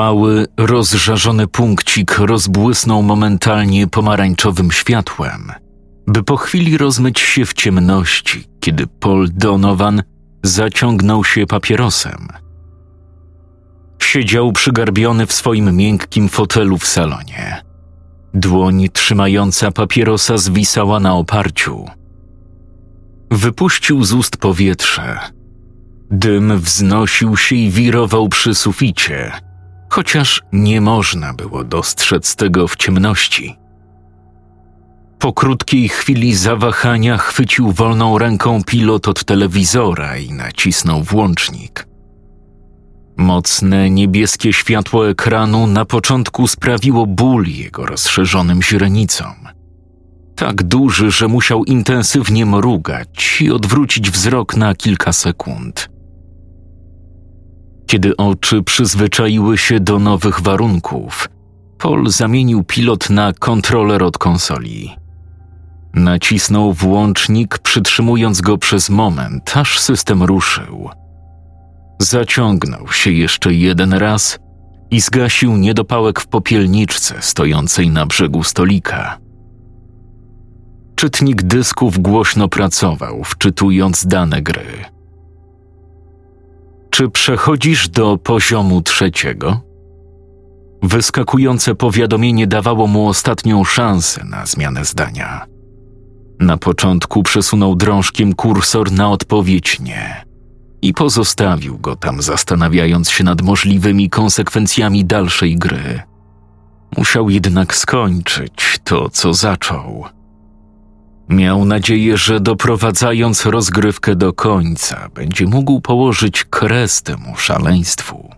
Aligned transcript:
Mały, 0.00 0.46
rozżarzony 0.56 1.46
punkcik 1.46 2.18
rozbłysnął 2.18 3.02
momentalnie 3.02 3.86
pomarańczowym 3.86 4.72
światłem, 4.72 5.52
by 6.06 6.22
po 6.22 6.36
chwili 6.36 6.78
rozmyć 6.78 7.20
się 7.20 7.44
w 7.44 7.54
ciemności, 7.54 8.44
kiedy 8.60 8.86
Paul 8.86 9.28
Donovan 9.32 10.02
zaciągnął 10.42 11.24
się 11.24 11.46
papierosem. 11.46 12.28
Siedział 14.02 14.52
przygarbiony 14.52 15.26
w 15.26 15.32
swoim 15.32 15.76
miękkim 15.76 16.28
fotelu 16.28 16.78
w 16.78 16.86
salonie. 16.86 17.62
Dłoń 18.34 18.88
trzymająca 18.92 19.70
papierosa 19.70 20.38
zwisała 20.38 21.00
na 21.00 21.14
oparciu. 21.14 21.84
Wypuścił 23.30 24.04
z 24.04 24.12
ust 24.12 24.36
powietrze. 24.36 25.18
Dym 26.10 26.58
wznosił 26.58 27.36
się 27.36 27.56
i 27.56 27.70
wirował 27.70 28.28
przy 28.28 28.54
suficie– 28.54 29.32
chociaż 29.90 30.42
nie 30.52 30.80
można 30.80 31.34
było 31.34 31.64
dostrzec 31.64 32.36
tego 32.36 32.68
w 32.68 32.76
ciemności. 32.76 33.56
Po 35.18 35.32
krótkiej 35.32 35.88
chwili 35.88 36.34
zawahania 36.34 37.18
chwycił 37.18 37.72
wolną 37.72 38.18
ręką 38.18 38.64
pilot 38.64 39.08
od 39.08 39.24
telewizora 39.24 40.16
i 40.16 40.32
nacisnął 40.32 41.02
włącznik. 41.02 41.86
Mocne 43.16 43.90
niebieskie 43.90 44.52
światło 44.52 45.08
ekranu 45.08 45.66
na 45.66 45.84
początku 45.84 46.48
sprawiło 46.48 47.06
ból 47.06 47.46
jego 47.46 47.86
rozszerzonym 47.86 48.62
źrenicom. 48.62 49.34
Tak 50.36 50.62
duży, 50.62 51.10
że 51.10 51.28
musiał 51.28 51.64
intensywnie 51.64 52.46
mrugać 52.46 53.42
i 53.42 53.50
odwrócić 53.50 54.10
wzrok 54.10 54.56
na 54.56 54.74
kilka 54.74 55.12
sekund. 55.12 55.90
Kiedy 57.90 58.16
oczy 58.16 58.62
przyzwyczaiły 58.62 59.58
się 59.58 59.80
do 59.80 59.98
nowych 59.98 60.40
warunków, 60.40 61.28
Paul 61.78 62.10
zamienił 62.10 62.64
pilot 62.64 63.10
na 63.10 63.32
kontroler 63.32 64.02
od 64.02 64.18
konsoli. 64.18 64.96
Nacisnął 65.94 66.72
włącznik, 66.72 67.58
przytrzymując 67.58 68.40
go 68.40 68.58
przez 68.58 68.90
moment, 68.90 69.56
aż 69.56 69.78
system 69.78 70.22
ruszył. 70.22 70.90
Zaciągnął 71.98 72.88
się 72.88 73.10
jeszcze 73.10 73.54
jeden 73.54 73.92
raz 73.92 74.38
i 74.90 75.00
zgasił 75.00 75.56
niedopałek 75.56 76.20
w 76.20 76.26
popielniczce 76.26 77.14
stojącej 77.20 77.90
na 77.90 78.06
brzegu 78.06 78.42
stolika. 78.42 79.18
Czytnik 80.96 81.42
dysków 81.42 81.98
głośno 81.98 82.48
pracował, 82.48 83.24
wczytując 83.24 84.06
dane 84.06 84.42
gry. 84.42 84.99
Czy 86.90 87.08
przechodzisz 87.08 87.88
do 87.88 88.18
poziomu 88.18 88.82
trzeciego? 88.82 89.60
Wyskakujące 90.82 91.74
powiadomienie 91.74 92.46
dawało 92.46 92.86
mu 92.86 93.08
ostatnią 93.08 93.64
szansę 93.64 94.24
na 94.24 94.46
zmianę 94.46 94.84
zdania. 94.84 95.46
Na 96.40 96.56
początku 96.56 97.22
przesunął 97.22 97.74
drążkiem 97.74 98.34
kursor 98.34 98.92
na 98.92 99.10
odpowiedź 99.10 99.80
nie 99.80 100.24
i 100.82 100.94
pozostawił 100.94 101.78
go 101.78 101.96
tam, 101.96 102.22
zastanawiając 102.22 103.10
się 103.10 103.24
nad 103.24 103.42
możliwymi 103.42 104.10
konsekwencjami 104.10 105.04
dalszej 105.04 105.56
gry. 105.56 106.02
Musiał 106.96 107.30
jednak 107.30 107.74
skończyć 107.74 108.78
to, 108.84 109.10
co 109.10 109.34
zaczął. 109.34 110.04
Miał 111.30 111.64
nadzieję, 111.64 112.16
że 112.16 112.40
doprowadzając 112.40 113.46
rozgrywkę 113.46 114.16
do 114.16 114.32
końca, 114.32 115.08
będzie 115.14 115.46
mógł 115.46 115.80
położyć 115.80 116.44
kres 116.44 117.02
temu 117.02 117.36
szaleństwu. 117.36 118.30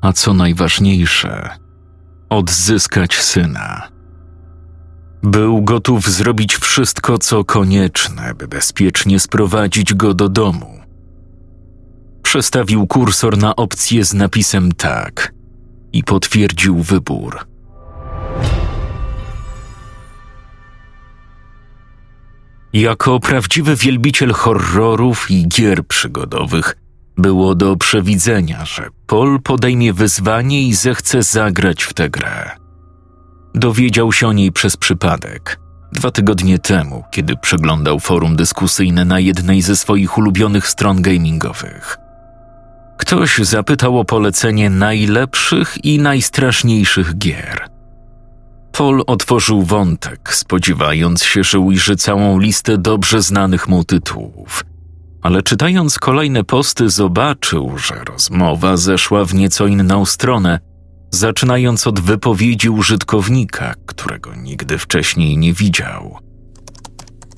A 0.00 0.12
co 0.12 0.34
najważniejsze, 0.34 1.50
odzyskać 2.30 3.14
syna. 3.14 3.88
Był 5.22 5.62
gotów 5.62 6.08
zrobić 6.10 6.56
wszystko, 6.56 7.18
co 7.18 7.44
konieczne, 7.44 8.34
by 8.34 8.48
bezpiecznie 8.48 9.20
sprowadzić 9.20 9.94
go 9.94 10.14
do 10.14 10.28
domu. 10.28 10.78
Przestawił 12.22 12.86
kursor 12.86 13.38
na 13.38 13.56
opcję 13.56 14.04
z 14.04 14.14
napisem 14.14 14.72
tak 14.72 15.32
i 15.92 16.04
potwierdził 16.04 16.82
wybór. 16.82 17.57
Jako 22.78 23.20
prawdziwy 23.20 23.76
wielbiciel 23.76 24.32
horrorów 24.32 25.30
i 25.30 25.48
gier 25.48 25.86
przygodowych, 25.86 26.76
było 27.16 27.54
do 27.54 27.76
przewidzenia, 27.76 28.64
że 28.64 28.88
Paul 29.06 29.42
podejmie 29.42 29.92
wyzwanie 29.92 30.62
i 30.62 30.74
zechce 30.74 31.22
zagrać 31.22 31.82
w 31.82 31.94
tę 31.94 32.10
grę. 32.10 32.50
Dowiedział 33.54 34.12
się 34.12 34.28
o 34.28 34.32
niej 34.32 34.52
przez 34.52 34.76
przypadek. 34.76 35.60
Dwa 35.92 36.10
tygodnie 36.10 36.58
temu, 36.58 37.04
kiedy 37.10 37.36
przeglądał 37.36 38.00
forum 38.00 38.36
dyskusyjne 38.36 39.04
na 39.04 39.20
jednej 39.20 39.62
ze 39.62 39.76
swoich 39.76 40.18
ulubionych 40.18 40.68
stron 40.68 41.02
gamingowych. 41.02 41.96
Ktoś 42.98 43.38
zapytał 43.38 43.98
o 43.98 44.04
polecenie 44.04 44.70
najlepszych 44.70 45.84
i 45.84 45.98
najstraszniejszych 45.98 47.18
gier– 47.18 47.68
Paul 48.72 49.02
otworzył 49.06 49.62
wątek, 49.62 50.34
spodziewając 50.34 51.24
się, 51.24 51.44
że 51.44 51.58
ujrzy 51.58 51.96
całą 51.96 52.38
listę 52.38 52.78
dobrze 52.78 53.22
znanych 53.22 53.68
mu 53.68 53.84
tytułów. 53.84 54.64
Ale 55.22 55.42
czytając 55.42 55.98
kolejne 55.98 56.44
posty, 56.44 56.90
zobaczył, 56.90 57.78
że 57.78 58.04
rozmowa 58.04 58.76
zeszła 58.76 59.24
w 59.24 59.34
nieco 59.34 59.66
inną 59.66 60.04
stronę, 60.04 60.60
zaczynając 61.10 61.86
od 61.86 62.00
wypowiedzi 62.00 62.68
użytkownika, 62.68 63.74
którego 63.86 64.34
nigdy 64.34 64.78
wcześniej 64.78 65.38
nie 65.38 65.52
widział. 65.52 66.18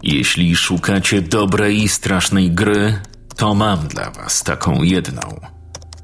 Jeśli 0.03 0.57
szukacie 0.57 1.23
dobrej 1.23 1.83
i 1.83 1.89
strasznej 1.89 2.51
gry, 2.51 3.01
to 3.37 3.55
mam 3.55 3.89
dla 3.89 4.11
was 4.11 4.43
taką 4.43 4.83
jedną. 4.83 5.41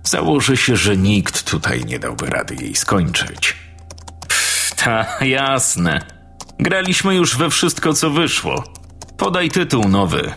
Założę 0.04 0.56
się, 0.56 0.76
że 0.76 0.96
nikt 0.96 1.50
tutaj 1.50 1.84
nie 1.84 1.98
dałby 1.98 2.26
rady 2.26 2.54
jej 2.54 2.74
skończyć. 2.74 3.55
Ta, 4.86 5.24
jasne. 5.24 6.00
Graliśmy 6.58 7.14
już 7.14 7.36
we 7.36 7.50
wszystko, 7.50 7.94
co 7.94 8.10
wyszło. 8.10 8.64
Podaj 9.18 9.50
tytuł 9.50 9.88
nowy. 9.88 10.32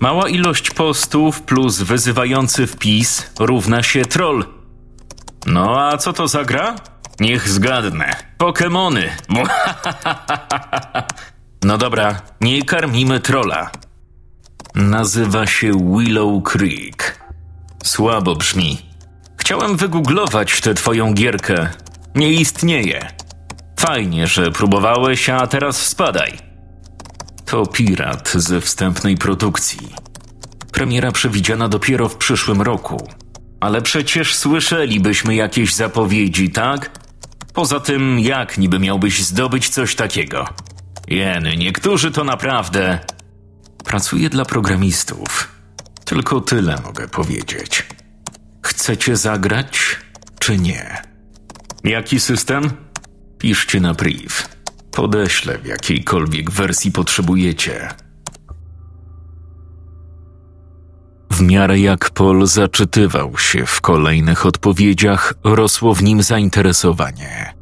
Mała 0.00 0.28
ilość 0.28 0.70
postów 0.70 1.42
plus 1.42 1.82
wyzywający 1.82 2.66
wpis 2.66 3.30
równa 3.38 3.82
się 3.82 4.04
troll. 4.04 4.44
No 5.46 5.80
a 5.80 5.96
co 5.96 6.12
to 6.12 6.28
za 6.28 6.44
gra? 6.44 6.76
Niech 7.20 7.48
zgadnę. 7.48 8.16
Pokemony. 8.38 9.10
No 11.64 11.78
dobra, 11.78 12.20
nie 12.40 12.62
karmimy 12.62 13.20
trola. 13.20 13.70
Nazywa 14.74 15.46
się 15.46 15.72
Willow 15.72 16.42
Creek. 16.44 17.20
Słabo 17.84 18.36
brzmi. 18.36 18.78
Chciałem 19.36 19.76
wygooglować 19.76 20.60
tę 20.60 20.74
twoją 20.74 21.14
gierkę. 21.14 21.68
Nie 22.14 22.32
istnieje. 22.32 23.15
Fajnie, 23.80 24.26
że 24.26 24.50
próbowałeś, 24.50 25.30
a 25.30 25.46
teraz 25.46 25.86
spadaj. 25.86 26.38
To 27.44 27.66
pirat 27.66 28.32
ze 28.34 28.60
wstępnej 28.60 29.16
produkcji. 29.16 29.88
Premiera 30.72 31.12
przewidziana 31.12 31.68
dopiero 31.68 32.08
w 32.08 32.16
przyszłym 32.16 32.62
roku. 32.62 33.08
Ale 33.60 33.82
przecież 33.82 34.34
słyszelibyśmy 34.34 35.34
jakieś 35.34 35.74
zapowiedzi, 35.74 36.50
tak? 36.50 36.90
Poza 37.54 37.80
tym, 37.80 38.18
jak 38.20 38.58
niby 38.58 38.78
miałbyś 38.78 39.22
zdobyć 39.22 39.68
coś 39.68 39.94
takiego? 39.94 40.48
Jeny, 41.08 41.56
niektórzy 41.56 42.10
to 42.10 42.24
naprawdę. 42.24 42.98
Pracuję 43.84 44.30
dla 44.30 44.44
programistów. 44.44 45.48
Tylko 46.04 46.40
tyle 46.40 46.76
mogę 46.84 47.08
powiedzieć. 47.08 47.86
Chcecie 48.62 49.16
zagrać, 49.16 49.96
czy 50.38 50.58
nie? 50.58 51.02
Jaki 51.84 52.20
system? 52.20 52.85
Piszcie 53.38 53.80
na 53.80 53.94
priv. 53.94 54.30
Podeślę 54.90 55.58
w 55.58 55.66
jakiejkolwiek 55.66 56.50
wersji 56.50 56.92
potrzebujecie. 56.92 57.88
W 61.30 61.42
miarę 61.42 61.78
jak 61.78 62.10
Paul 62.10 62.46
zaczytywał 62.46 63.38
się 63.38 63.66
w 63.66 63.80
kolejnych 63.80 64.46
odpowiedziach, 64.46 65.34
rosło 65.44 65.94
w 65.94 66.02
nim 66.02 66.22
zainteresowanie. 66.22 67.54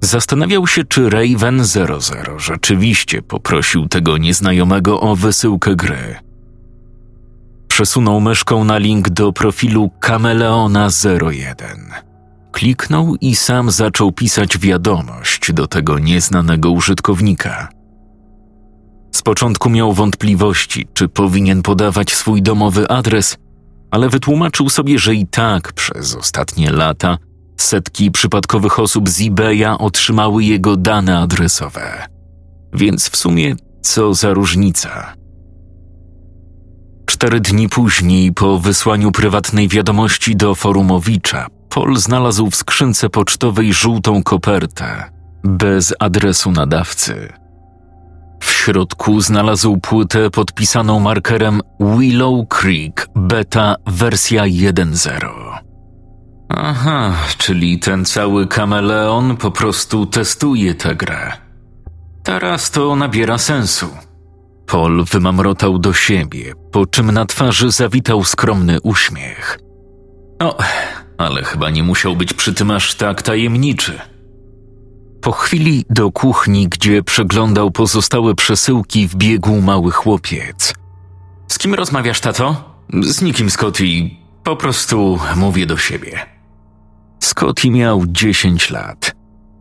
Zastanawiał 0.00 0.66
się, 0.66 0.84
czy 0.84 1.10
Raven 1.10 1.64
00 1.64 1.98
rzeczywiście 2.38 3.22
poprosił 3.22 3.88
tego 3.88 4.18
nieznajomego 4.18 5.00
o 5.00 5.16
wysyłkę 5.16 5.76
gry. 5.76 6.16
Przesunął 7.68 8.20
myszką 8.20 8.64
na 8.64 8.78
link 8.78 9.10
do 9.10 9.32
profilu 9.32 9.90
Kameleona 10.00 10.88
01. 11.30 12.11
Kliknął 12.52 13.16
i 13.20 13.36
sam 13.36 13.70
zaczął 13.70 14.12
pisać 14.12 14.58
wiadomość 14.58 15.52
do 15.52 15.66
tego 15.66 15.98
nieznanego 15.98 16.70
użytkownika. 16.70 17.68
Z 19.14 19.22
początku 19.22 19.70
miał 19.70 19.92
wątpliwości, 19.92 20.86
czy 20.94 21.08
powinien 21.08 21.62
podawać 21.62 22.14
swój 22.14 22.42
domowy 22.42 22.88
adres, 22.88 23.36
ale 23.90 24.08
wytłumaczył 24.08 24.68
sobie, 24.68 24.98
że 24.98 25.14
i 25.14 25.26
tak 25.26 25.72
przez 25.72 26.16
ostatnie 26.16 26.70
lata 26.70 27.18
setki 27.56 28.10
przypadkowych 28.10 28.78
osób 28.78 29.08
z 29.08 29.20
eBaya 29.26 29.78
otrzymały 29.78 30.44
jego 30.44 30.76
dane 30.76 31.18
adresowe. 31.18 32.06
Więc 32.72 33.08
w 33.08 33.16
sumie 33.16 33.56
co 33.82 34.14
za 34.14 34.34
różnica? 34.34 35.14
Cztery 37.06 37.40
dni 37.40 37.68
później, 37.68 38.32
po 38.32 38.58
wysłaniu 38.58 39.12
prywatnej 39.12 39.68
wiadomości 39.68 40.36
do 40.36 40.54
Forumowicza, 40.54 41.46
Paul 41.74 41.96
znalazł 41.96 42.50
w 42.50 42.56
skrzynce 42.56 43.08
pocztowej 43.10 43.72
żółtą 43.72 44.22
kopertę 44.22 45.10
bez 45.44 45.94
adresu 45.98 46.50
nadawcy. 46.50 47.32
W 48.40 48.50
środku 48.50 49.20
znalazł 49.20 49.76
płytę 49.76 50.30
podpisaną 50.30 51.00
markerem 51.00 51.60
Willow 51.80 52.48
Creek 52.48 53.08
Beta 53.16 53.76
wersja 53.86 54.42
1.0. 54.44 55.28
Aha, 56.48 57.12
czyli 57.38 57.78
ten 57.78 58.04
cały 58.04 58.46
kameleon 58.46 59.36
po 59.36 59.50
prostu 59.50 60.06
testuje 60.06 60.74
tę 60.74 60.94
grę. 60.94 61.32
Teraz 62.22 62.70
to 62.70 62.96
nabiera 62.96 63.38
sensu. 63.38 63.88
Paul 64.66 65.04
wymamrotał 65.04 65.78
do 65.78 65.92
siebie, 65.92 66.52
po 66.72 66.86
czym 66.86 67.10
na 67.10 67.24
twarzy 67.24 67.70
zawitał 67.70 68.24
skromny 68.24 68.80
uśmiech. 68.80 69.58
No, 70.40 70.56
ale 71.18 71.42
chyba 71.42 71.70
nie 71.70 71.82
musiał 71.82 72.16
być 72.16 72.32
przy 72.32 72.54
tym 72.54 72.70
aż 72.70 72.94
tak 72.94 73.22
tajemniczy. 73.22 73.98
Po 75.20 75.32
chwili 75.32 75.84
do 75.90 76.10
kuchni, 76.10 76.68
gdzie 76.68 77.02
przeglądał 77.02 77.70
pozostałe 77.70 78.34
przesyłki, 78.34 79.08
wbiegł 79.08 79.60
mały 79.60 79.90
chłopiec. 79.90 80.74
Z 81.48 81.58
kim 81.58 81.74
rozmawiasz, 81.74 82.20
tato? 82.20 82.74
Z 83.02 83.22
nikim, 83.22 83.50
Scotty. 83.50 84.10
Po 84.44 84.56
prostu 84.56 85.18
mówię 85.36 85.66
do 85.66 85.76
siebie. 85.76 86.26
Scotty 87.20 87.70
miał 87.70 88.02
10 88.06 88.70
lat. 88.70 89.14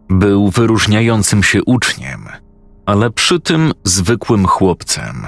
Był 0.10 0.50
wyróżniającym 0.50 1.44
się 1.44 1.64
uczniem, 1.64 2.26
ale 2.86 3.12
przy 3.12 3.40
tym 3.40 3.74
zwykłym 3.84 4.48
chłopcem. 4.48 5.28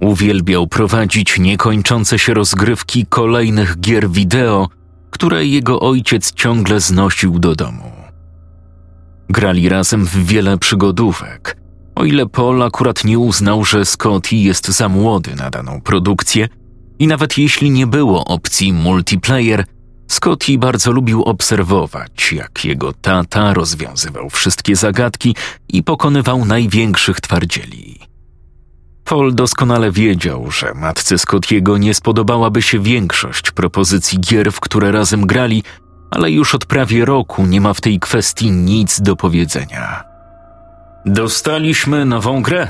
Uwielbiał 0.00 0.66
prowadzić 0.66 1.38
niekończące 1.38 2.18
się 2.18 2.34
rozgrywki 2.34 3.06
kolejnych 3.06 3.80
gier 3.80 4.10
wideo, 4.10 4.68
które 5.10 5.46
jego 5.46 5.80
ojciec 5.80 6.32
ciągle 6.32 6.80
znosił 6.80 7.38
do 7.38 7.54
domu. 7.54 7.92
Grali 9.28 9.68
razem 9.68 10.04
w 10.04 10.16
wiele 10.26 10.58
przygodówek, 10.58 11.56
o 11.94 12.04
ile 12.04 12.26
Paul 12.26 12.62
akurat 12.62 13.04
nie 13.04 13.18
uznał, 13.18 13.64
że 13.64 13.84
Scotty 13.84 14.36
jest 14.36 14.68
za 14.68 14.88
młody 14.88 15.34
na 15.36 15.50
daną 15.50 15.80
produkcję 15.80 16.48
i 16.98 17.06
nawet 17.06 17.38
jeśli 17.38 17.70
nie 17.70 17.86
było 17.86 18.24
opcji 18.24 18.72
multiplayer, 18.72 19.64
Scotty 20.08 20.58
bardzo 20.58 20.92
lubił 20.92 21.22
obserwować, 21.22 22.32
jak 22.32 22.64
jego 22.64 22.92
tata 22.92 23.54
rozwiązywał 23.54 24.30
wszystkie 24.30 24.76
zagadki 24.76 25.36
i 25.68 25.82
pokonywał 25.82 26.44
największych 26.44 27.20
twardzieli. 27.20 28.09
Paul 29.10 29.34
doskonale 29.34 29.92
wiedział, 29.92 30.50
że 30.50 30.74
matce 30.74 31.18
Scottiego 31.18 31.78
nie 31.78 31.94
spodobałaby 31.94 32.62
się 32.62 32.78
większość 32.78 33.50
propozycji 33.50 34.20
gier, 34.20 34.52
w 34.52 34.60
które 34.60 34.92
razem 34.92 35.26
grali, 35.26 35.62
ale 36.10 36.30
już 36.30 36.54
od 36.54 36.66
prawie 36.66 37.04
roku 37.04 37.46
nie 37.46 37.60
ma 37.60 37.74
w 37.74 37.80
tej 37.80 38.00
kwestii 38.00 38.50
nic 38.50 39.00
do 39.00 39.16
powiedzenia. 39.16 40.04
Dostaliśmy 41.06 42.04
nową 42.04 42.42
grę, 42.42 42.68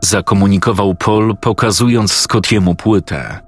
zakomunikował 0.00 0.94
Paul, 0.94 1.36
pokazując 1.36 2.12
Scottiemu 2.12 2.74
płytę. 2.74 3.40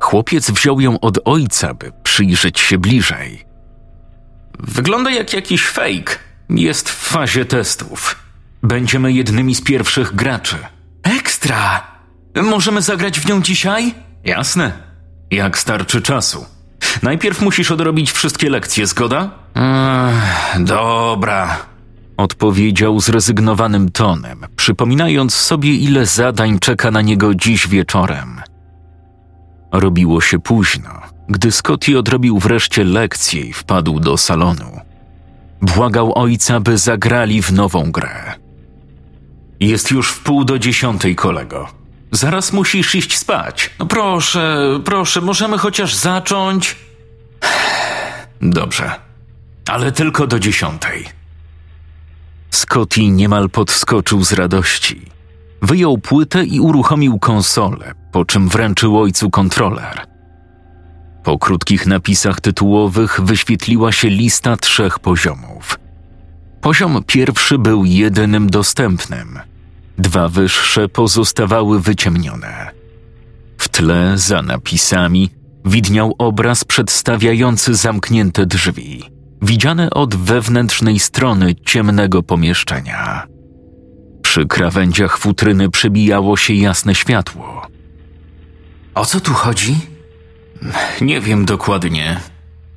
Chłopiec 0.00 0.50
wziął 0.50 0.80
ją 0.80 1.00
od 1.00 1.18
ojca, 1.24 1.74
by 1.74 1.92
przyjrzeć 2.02 2.60
się 2.60 2.78
bliżej. 2.78 3.44
Wygląda 4.58 5.10
jak 5.10 5.32
jakiś 5.32 5.66
fake. 5.66 6.18
Jest 6.50 6.88
w 6.88 7.08
fazie 7.08 7.44
testów. 7.44 8.16
Będziemy 8.62 9.12
jednymi 9.12 9.54
z 9.54 9.60
pierwszych 9.60 10.14
graczy. 10.14 10.56
Ekstra! 11.38 11.80
Możemy 12.42 12.82
zagrać 12.82 13.20
w 13.20 13.28
nią 13.28 13.42
dzisiaj? 13.42 13.94
Jasne. 14.24 14.72
Jak 15.30 15.58
starczy 15.58 16.02
czasu. 16.02 16.44
Najpierw 17.02 17.40
musisz 17.42 17.70
odrobić 17.70 18.12
wszystkie 18.12 18.50
lekcje, 18.50 18.86
zgoda? 18.86 19.30
Ech, 19.54 20.64
dobra. 20.64 21.56
Odpowiedział 22.16 23.00
zrezygnowanym 23.00 23.90
tonem, 23.90 24.46
przypominając 24.56 25.34
sobie, 25.34 25.74
ile 25.74 26.06
zadań 26.06 26.58
czeka 26.58 26.90
na 26.90 27.02
niego 27.02 27.34
dziś 27.34 27.68
wieczorem. 27.68 28.40
Robiło 29.72 30.20
się 30.20 30.38
późno, 30.38 30.90
gdy 31.28 31.52
Scotty 31.52 31.98
odrobił 31.98 32.38
wreszcie 32.38 32.84
lekcję 32.84 33.40
i 33.40 33.52
wpadł 33.52 34.00
do 34.00 34.16
salonu. 34.16 34.80
Błagał 35.62 36.18
ojca, 36.18 36.60
by 36.60 36.78
zagrali 36.78 37.42
w 37.42 37.52
nową 37.52 37.90
grę. 37.92 38.34
Jest 39.60 39.90
już 39.90 40.10
w 40.10 40.20
pół 40.20 40.44
do 40.44 40.58
dziesiątej, 40.58 41.16
kolego. 41.16 41.68
Zaraz 42.12 42.52
musisz 42.52 42.94
iść 42.94 43.18
spać. 43.18 43.70
No 43.78 43.86
proszę, 43.86 44.80
proszę, 44.84 45.20
możemy 45.20 45.58
chociaż 45.58 45.94
zacząć. 45.94 46.76
Dobrze, 48.42 48.94
ale 49.68 49.92
tylko 49.92 50.26
do 50.26 50.38
dziesiątej. 50.38 51.04
Scotty 52.50 53.00
niemal 53.00 53.50
podskoczył 53.50 54.24
z 54.24 54.32
radości. 54.32 55.02
Wyjął 55.62 55.98
płytę 55.98 56.44
i 56.44 56.60
uruchomił 56.60 57.18
konsolę, 57.18 57.94
po 58.12 58.24
czym 58.24 58.48
wręczył 58.48 58.98
ojcu 58.98 59.30
kontroler. 59.30 60.06
Po 61.24 61.38
krótkich 61.38 61.86
napisach 61.86 62.40
tytułowych 62.40 63.20
wyświetliła 63.20 63.92
się 63.92 64.08
lista 64.08 64.56
trzech 64.56 64.98
poziomów. 64.98 65.78
Poziom 66.60 67.04
pierwszy 67.06 67.58
był 67.58 67.84
jedynym 67.84 68.50
dostępnym. 68.50 69.38
Dwa 69.98 70.28
wyższe 70.28 70.88
pozostawały 70.88 71.80
wyciemnione. 71.80 72.70
W 73.58 73.68
tle, 73.68 74.12
za 74.18 74.42
napisami, 74.42 75.30
widniał 75.64 76.14
obraz 76.18 76.64
przedstawiający 76.64 77.74
zamknięte 77.74 78.46
drzwi, 78.46 79.02
widziane 79.42 79.90
od 79.90 80.14
wewnętrznej 80.14 80.98
strony 80.98 81.54
ciemnego 81.54 82.22
pomieszczenia. 82.22 83.26
Przy 84.22 84.46
krawędziach 84.46 85.18
futryny 85.18 85.70
przebijało 85.70 86.36
się 86.36 86.54
jasne 86.54 86.94
światło. 86.94 87.66
O 88.94 89.04
co 89.04 89.20
tu 89.20 89.34
chodzi? 89.34 89.76
Nie 91.00 91.20
wiem 91.20 91.44
dokładnie, 91.44 92.20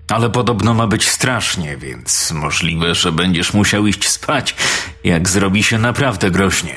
ale 0.10 0.30
podobno 0.30 0.74
ma 0.74 0.88
być 0.88 1.08
strasznie, 1.10 1.78
więc 1.78 2.32
możliwe, 2.32 2.96
że 2.96 3.12
będziesz 3.12 3.54
musiał 3.54 3.88
iść 3.88 4.10
spać, 4.10 4.56
jak 5.04 5.30
zrobi 5.30 5.64
się 5.64 5.78
naprawdę 5.78 6.32
groźnie. 6.32 6.76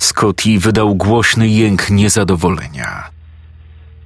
Scotty 0.00 0.58
wydał 0.58 0.94
głośny 0.94 1.48
jęk 1.48 1.90
niezadowolenia. 1.90 3.10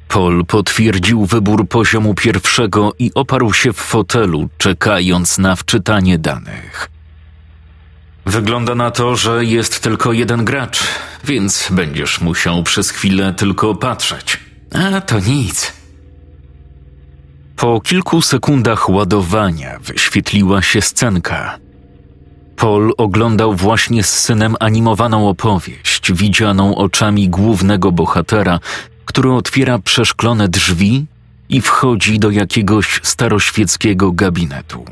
Paul 0.09 0.45
potwierdził 0.47 1.27
wybór 1.27 1.69
poziomu 1.69 2.15
pierwszego 2.15 2.93
i 2.99 3.11
oparł 3.15 3.53
się 3.53 3.73
w 3.73 3.77
fotelu, 3.77 4.49
czekając 4.59 5.39
na 5.39 5.57
wczytanie 5.57 6.19
danych. 6.19 6.91
Wygląda 8.27 8.75
na 8.75 8.91
to, 8.91 9.17
że 9.17 9.45
jest 9.45 9.81
tylko 9.81 10.13
jeden 10.13 10.45
gracz, 10.45 10.83
więc 11.25 11.69
będziesz 11.71 12.21
musiał 12.21 12.63
przez 12.63 12.91
chwilę 12.91 13.33
tylko 13.33 13.75
patrzeć. 13.75 14.41
A 14.75 15.01
to 15.01 15.21
nic. 15.21 15.73
Po 17.57 17.81
kilku 17.81 18.23
sekundach 18.23 18.91
ładowania 18.91 19.79
wyświetliła 19.79 20.63
się 20.63 20.81
scenka. 20.81 21.63
Paul 22.56 22.92
oglądał 22.96 23.54
właśnie 23.54 24.02
z 24.02 24.18
synem 24.18 24.56
animowaną 24.61 25.28
opowieść, 25.28 26.12
widzianą 26.12 26.75
oczami 26.76 27.28
głównego 27.28 27.92
bohatera, 27.92 28.61
który 29.04 29.32
otwiera 29.32 29.78
przeszklone 29.78 30.49
drzwi 30.49 31.06
i 31.49 31.61
wchodzi 31.61 32.18
do 32.18 32.30
jakiegoś 32.30 33.00
staroświeckiego 33.02 34.12
gabinetu. 34.12 34.84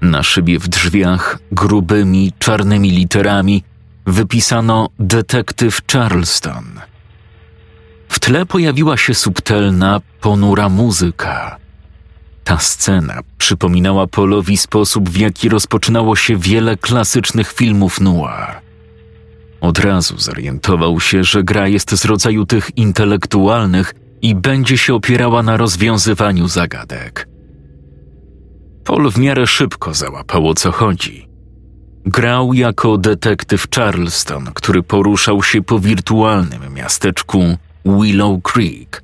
Na 0.00 0.22
szybie 0.22 0.58
w 0.58 0.68
drzwiach 0.68 1.38
grubymi, 1.52 2.32
czarnymi 2.38 2.90
literami 2.90 3.62
wypisano 4.06 4.88
detektyw 4.98 5.80
Charleston. 5.92 6.64
W 8.08 8.20
tle 8.20 8.46
pojawiła 8.46 8.96
się 8.96 9.14
subtelna, 9.14 10.00
ponura 10.20 10.68
muzyka. 10.68 11.63
Ta 12.44 12.58
scena 12.58 13.20
przypominała 13.38 14.06
Polowi 14.06 14.56
sposób, 14.56 15.08
w 15.08 15.16
jaki 15.16 15.48
rozpoczynało 15.48 16.16
się 16.16 16.36
wiele 16.36 16.76
klasycznych 16.76 17.52
filmów 17.52 18.00
noir. 18.00 18.60
Od 19.60 19.78
razu 19.78 20.18
zorientował 20.18 21.00
się, 21.00 21.24
że 21.24 21.42
gra 21.42 21.68
jest 21.68 21.90
z 21.90 22.04
rodzaju 22.04 22.46
tych 22.46 22.70
intelektualnych 22.76 23.94
i 24.22 24.34
będzie 24.34 24.78
się 24.78 24.94
opierała 24.94 25.42
na 25.42 25.56
rozwiązywaniu 25.56 26.48
zagadek. 26.48 27.28
Paul 28.84 29.10
w 29.10 29.18
miarę 29.18 29.46
szybko 29.46 29.94
załapał 29.94 30.48
o 30.48 30.54
co 30.54 30.72
chodzi. 30.72 31.28
Grał 32.06 32.52
jako 32.52 32.98
detektyw 32.98 33.66
Charleston, 33.74 34.50
który 34.54 34.82
poruszał 34.82 35.42
się 35.42 35.62
po 35.62 35.78
wirtualnym 35.78 36.74
miasteczku 36.74 37.56
Willow 37.84 38.42
Creek 38.42 39.03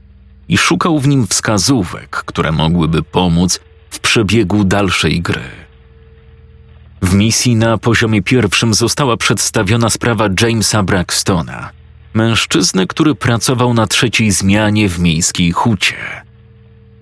i 0.51 0.59
szukał 0.59 0.99
w 0.99 1.09
nim 1.09 1.27
wskazówek, 1.27 2.11
które 2.11 2.53
mogłyby 2.53 3.03
pomóc 3.03 3.61
w 3.91 3.99
przebiegu 3.99 4.65
dalszej 4.65 5.21
gry. 5.21 5.43
W 7.03 7.15
misji 7.15 7.57
na 7.57 7.79
poziomie 7.79 8.23
pierwszym 8.23 8.75
została 8.75 9.17
przedstawiona 9.17 9.91
sprawa 9.91 10.29
Jamesa 10.41 10.83
Braxtona, 10.83 11.71
mężczyzny, 12.15 12.87
który 12.87 13.15
pracował 13.15 13.75
na 13.75 13.87
trzeciej 13.87 14.31
zmianie 14.31 14.89
w 14.89 14.99
miejskiej 14.99 15.53
hucie. 15.53 15.97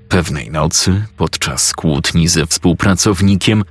Pewnej 0.09 0.50
nocy, 0.50 1.05
podczas 1.17 1.73
kłótni 1.73 2.28
ze 2.28 2.47
współpracownikiem, 2.47 3.64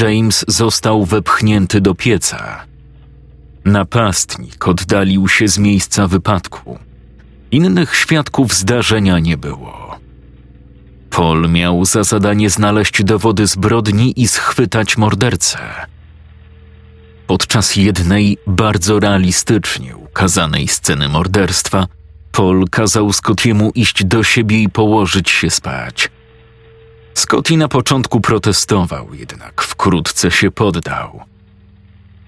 James 0.00 0.44
został 0.48 1.04
wepchnięty 1.04 1.80
do 1.80 1.94
pieca. 1.94 2.64
Napastnik 3.64 4.68
oddalił 4.68 5.28
się 5.28 5.48
z 5.48 5.58
miejsca 5.58 6.08
wypadku. 6.08 6.87
Innych 7.50 7.96
świadków 7.96 8.54
zdarzenia 8.54 9.18
nie 9.18 9.36
było. 9.36 9.98
Paul 11.10 11.48
miał 11.50 11.84
za 11.84 12.04
zadanie 12.04 12.50
znaleźć 12.50 13.04
dowody 13.04 13.46
zbrodni 13.46 14.20
i 14.22 14.28
schwytać 14.28 14.96
mordercę. 14.96 15.58
Podczas 17.26 17.76
jednej 17.76 18.38
bardzo 18.46 19.00
realistycznie 19.00 19.96
ukazanej 19.96 20.68
sceny 20.68 21.08
morderstwa, 21.08 21.86
Paul 22.32 22.68
kazał 22.70 23.12
Scottiemu 23.12 23.70
iść 23.74 24.04
do 24.04 24.22
siebie 24.22 24.62
i 24.62 24.68
położyć 24.68 25.30
się 25.30 25.50
spać. 25.50 26.10
Scotty 27.14 27.56
na 27.56 27.68
początku 27.68 28.20
protestował, 28.20 29.14
jednak 29.14 29.62
wkrótce 29.62 30.30
się 30.30 30.50
poddał. 30.50 31.20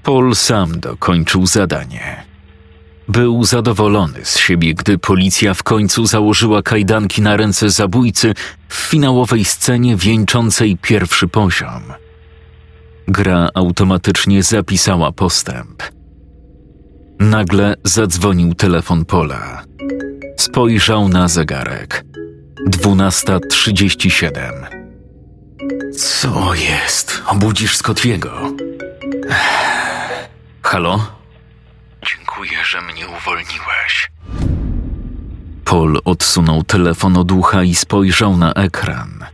Paul 0.02 0.34
sam 0.34 0.80
dokończył 0.80 1.46
zadanie. 1.46 2.29
Był 3.10 3.44
zadowolony 3.44 4.18
z 4.22 4.38
siebie, 4.38 4.74
gdy 4.74 4.98
policja 4.98 5.54
w 5.54 5.62
końcu 5.62 6.06
założyła 6.06 6.62
kajdanki 6.62 7.22
na 7.22 7.36
ręce 7.36 7.70
zabójcy 7.70 8.34
w 8.68 8.74
finałowej 8.74 9.44
scenie 9.44 9.96
wieńczącej 9.96 10.76
pierwszy 10.82 11.28
poziom. 11.28 11.82
Gra 13.08 13.48
automatycznie 13.54 14.42
zapisała 14.42 15.12
postęp. 15.12 15.82
Nagle 17.20 17.74
zadzwonił 17.84 18.54
telefon 18.54 19.04
Pola. 19.04 19.64
Spojrzał 20.36 21.08
na 21.08 21.28
zegarek. 21.28 22.04
12.37. 22.68 24.30
Co 25.92 26.54
jest? 26.54 27.22
Obudzisz 27.26 27.76
Scottiego. 27.76 28.52
Halo? 30.62 31.19
Dziękuję, 32.40 32.64
że 32.64 32.82
mnie 32.82 33.08
uwolniłeś. 33.08 34.10
Paul 35.64 36.00
odsunął 36.04 36.62
telefon 36.62 37.16
od 37.16 37.32
ucha 37.32 37.62
i 37.62 37.74
spojrzał 37.74 38.36
na 38.36 38.52
ekran. 38.52 39.26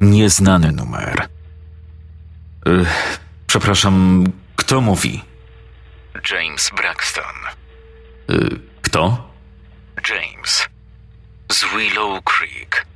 Nieznany 0.00 0.72
numer. 0.72 1.28
Przepraszam, 3.46 4.24
kto 4.56 4.80
mówi? 4.80 5.24
James 6.30 6.70
Braxton. 6.76 7.36
Kto? 8.82 9.30
James. 10.10 10.68
Z 11.52 11.64
Willow 11.76 12.24
Creek. 12.24 12.86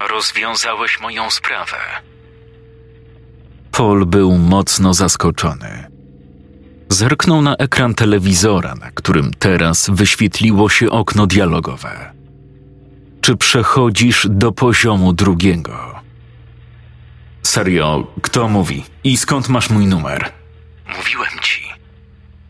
Rozwiązałeś 0.00 1.00
moją 1.00 1.30
sprawę. 1.30 1.78
Paul 3.72 4.06
był 4.06 4.38
mocno 4.38 4.94
zaskoczony. 4.94 5.91
Zerknął 6.92 7.42
na 7.42 7.56
ekran 7.56 7.94
telewizora, 7.94 8.74
na 8.74 8.90
którym 8.90 9.34
teraz 9.34 9.90
wyświetliło 9.90 10.68
się 10.68 10.90
okno 10.90 11.26
dialogowe. 11.26 12.12
Czy 13.20 13.36
przechodzisz 13.36 14.26
do 14.30 14.52
poziomu 14.52 15.12
drugiego? 15.12 16.00
Serio, 17.42 18.06
kto 18.22 18.48
mówi? 18.48 18.84
I 19.04 19.16
skąd 19.16 19.48
masz 19.48 19.70
mój 19.70 19.86
numer? 19.86 20.32
Mówiłem 20.96 21.38
ci. 21.42 21.62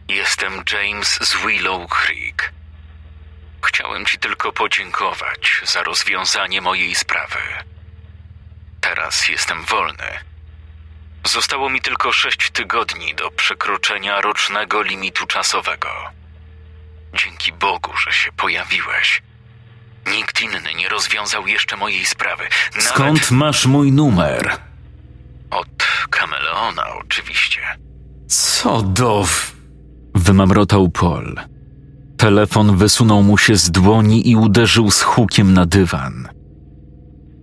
Jestem 0.09 0.53
James 0.73 1.19
z 1.23 1.47
Willow 1.47 1.91
Creek. 1.91 2.53
Chciałem 3.63 4.07
ci 4.07 4.19
tylko 4.19 4.53
podziękować 4.53 5.63
za 5.65 5.83
rozwiązanie 5.83 6.61
mojej 6.61 6.95
sprawy. 6.95 7.39
Teraz 8.81 9.29
jestem 9.29 9.65
wolny. 9.65 10.32
Zostało 11.26 11.71
mi 11.71 11.81
tylko 11.81 12.12
sześć 12.12 12.50
tygodni 12.50 13.14
do 13.14 13.31
przekroczenia 13.31 14.21
rocznego 14.21 14.83
limitu 14.83 15.26
czasowego. 15.26 15.88
Dzięki 17.14 17.52
Bogu, 17.52 17.91
że 18.05 18.12
się 18.12 18.33
pojawiłeś. 18.33 19.23
Nikt 20.11 20.41
inny 20.41 20.75
nie 20.76 20.88
rozwiązał 20.88 21.47
jeszcze 21.47 21.76
mojej 21.76 22.07
sprawy. 22.07 22.45
Nawet 22.75 22.88
Skąd 22.88 23.31
masz 23.31 23.67
mój 23.67 23.93
numer? 23.93 24.57
Od 25.50 25.88
kameleona, 26.11 26.87
oczywiście. 27.05 27.61
Co 28.29 28.83
do. 28.83 29.26
Wymamrotał 30.14 30.88
Paul. 30.91 31.41
Telefon 32.17 32.76
wysunął 32.76 33.23
mu 33.23 33.38
się 33.38 33.57
z 33.57 33.71
dłoni 33.71 34.31
i 34.31 34.37
uderzył 34.37 34.91
z 34.91 35.02
hukiem 35.02 35.55
na 35.55 35.67
dywan. 35.67 36.29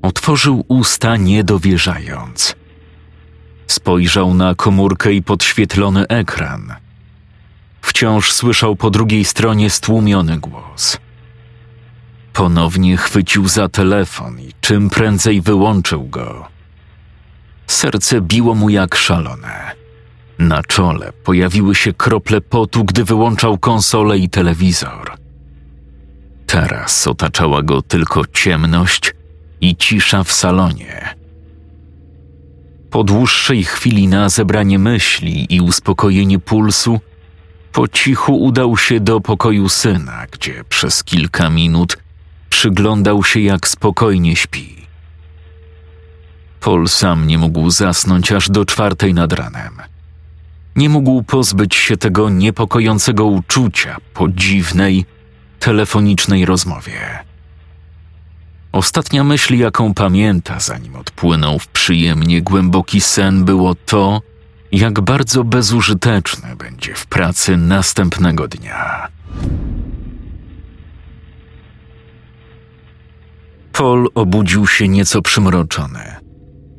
Otworzył 0.02 0.66
usta, 0.68 1.18
niedowierzając. 1.18 2.56
Spojrzał 3.70 4.34
na 4.34 4.56
komórkę 4.56 5.14
i 5.14 5.24
podświetlony 5.24 6.08
ekran. 6.08 6.76
Wciąż 7.82 8.32
słyszał 8.32 8.76
po 8.76 8.90
drugiej 8.90 9.26
stronie 9.26 9.70
stłumiony 9.70 10.38
głos. 10.38 10.98
Ponownie 12.34 12.98
chwycił 12.98 13.48
za 13.48 13.70
telefon 13.70 14.40
i 14.40 14.54
czym 14.62 14.90
prędzej 14.90 15.42
wyłączył 15.42 16.08
go. 16.08 16.48
Serce 17.68 18.22
biło 18.22 18.56
mu 18.56 18.70
jak 18.70 18.96
szalone. 18.96 19.72
Na 20.40 20.64
czole 20.64 21.14
pojawiły 21.24 21.76
się 21.76 21.94
krople 21.94 22.42
potu, 22.42 22.84
gdy 22.84 23.04
wyłączał 23.04 23.58
konsolę 23.58 24.18
i 24.18 24.30
telewizor. 24.30 25.18
Teraz 26.46 27.08
otaczała 27.08 27.62
go 27.62 27.82
tylko 27.82 28.26
ciemność 28.26 29.14
i 29.62 29.76
cisza 29.76 30.24
w 30.24 30.32
salonie. 30.32 31.09
Po 32.90 33.04
dłuższej 33.04 33.64
chwili 33.64 34.08
na 34.08 34.30
zebranie 34.30 34.80
myśli 34.80 35.56
i 35.56 35.62
uspokojenie 35.62 36.40
pulsu, 36.40 37.00
po 37.72 37.88
cichu 37.88 38.44
udał 38.44 38.78
się 38.78 39.00
do 39.00 39.22
pokoju 39.22 39.70
syna, 39.70 40.26
gdzie 40.32 40.64
przez 40.70 41.04
kilka 41.04 41.50
minut 41.50 41.98
przyglądał 42.50 43.24
się, 43.24 43.40
jak 43.40 43.68
spokojnie 43.68 44.36
śpi. 44.36 44.76
Paul 46.60 46.88
sam 46.88 47.28
nie 47.28 47.38
mógł 47.38 47.70
zasnąć 47.70 48.32
aż 48.32 48.50
do 48.50 48.66
czwartej 48.66 49.14
nad 49.14 49.34
ranem. 49.34 49.82
Nie 50.76 50.90
mógł 50.90 51.24
pozbyć 51.24 51.76
się 51.76 51.98
tego 51.98 52.30
niepokojącego 52.30 53.26
uczucia 53.26 53.98
po 54.14 54.28
dziwnej, 54.28 55.06
telefonicznej 55.60 56.46
rozmowie. 56.46 57.29
Ostatnia 58.72 59.24
myśl, 59.24 59.56
jaką 59.56 59.94
pamięta, 59.94 60.60
zanim 60.60 60.96
odpłynął 60.96 61.60
w 61.60 61.68
przyjemnie 61.68 62.42
głęboki 62.42 63.02
sen, 63.02 63.46
było 63.46 63.76
to, 63.76 64.22
jak 64.72 65.02
bardzo 65.02 65.44
bezużyteczne 65.44 66.56
będzie 66.56 66.94
w 66.94 67.06
pracy 67.06 67.58
następnego 67.58 68.48
dnia. 68.48 69.08
Paul 73.74 74.10
obudził 74.16 74.68
się 74.68 74.88
nieco 74.88 75.22
przymroczony, 75.22 76.16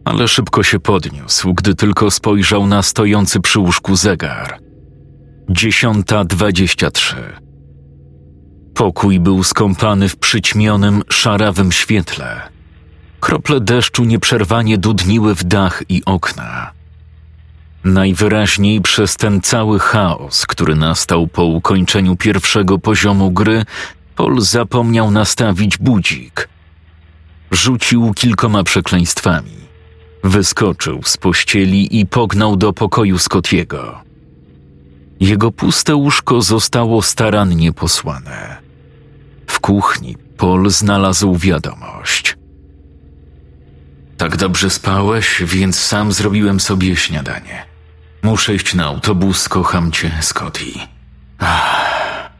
ale 0.04 0.28
szybko 0.28 0.62
się 0.62 0.80
podniósł, 0.80 1.54
gdy 1.54 1.74
tylko 1.74 2.10
spojrzał 2.10 2.66
na 2.66 2.82
stojący 2.82 3.40
przy 3.40 3.58
łóżku 3.58 3.96
zegar. 3.96 4.58
Dziesiąta 5.48 6.24
dwadzieścia 6.24 6.90
trzy. 6.90 7.49
Pokój 8.80 9.20
był 9.20 9.44
skąpany 9.44 10.08
w 10.08 10.16
przyćmionym, 10.16 11.02
szarawym 11.08 11.72
świetle. 11.72 12.40
Krople 13.20 13.60
deszczu 13.60 14.04
nieprzerwanie 14.04 14.78
dudniły 14.78 15.34
w 15.34 15.44
dach 15.44 15.82
i 15.88 16.02
okna. 16.04 16.70
Najwyraźniej 17.84 18.80
przez 18.80 19.16
ten 19.16 19.40
cały 19.40 19.78
chaos, 19.78 20.46
który 20.46 20.74
nastał 20.74 21.26
po 21.26 21.44
ukończeniu 21.44 22.16
pierwszego 22.16 22.78
poziomu 22.78 23.30
gry, 23.30 23.64
Paul 24.16 24.40
zapomniał 24.40 25.10
nastawić 25.10 25.78
budzik. 25.78 26.48
Rzucił 27.50 28.14
kilkoma 28.14 28.64
przekleństwami. 28.64 29.56
Wyskoczył 30.24 31.00
z 31.04 31.16
pościeli 31.16 32.00
i 32.00 32.06
pognał 32.06 32.56
do 32.56 32.72
pokoju 32.72 33.18
Scottiego. 33.18 34.00
Jego 35.20 35.52
puste 35.52 35.94
łóżko 35.96 36.42
zostało 36.42 37.02
starannie 37.02 37.72
posłane. 37.72 38.69
W 39.60 39.62
kuchni 39.62 40.16
Paul 40.36 40.70
znalazł 40.70 41.36
wiadomość. 41.36 42.36
Tak 44.16 44.36
dobrze 44.36 44.70
spałeś, 44.70 45.42
więc 45.46 45.78
sam 45.78 46.12
zrobiłem 46.12 46.60
sobie 46.60 46.96
śniadanie. 46.96 47.66
Muszę 48.22 48.54
iść 48.54 48.74
na 48.74 48.84
autobus, 48.84 49.48
kocham 49.48 49.92
cię, 49.92 50.12
Scotty. 50.20 50.64
Ach. 51.38 52.30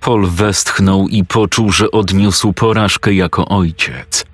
Paul 0.00 0.26
westchnął 0.26 1.08
i 1.08 1.24
poczuł, 1.24 1.72
że 1.72 1.90
odniósł 1.90 2.52
porażkę 2.52 3.14
jako 3.14 3.48
ojciec. 3.48 4.26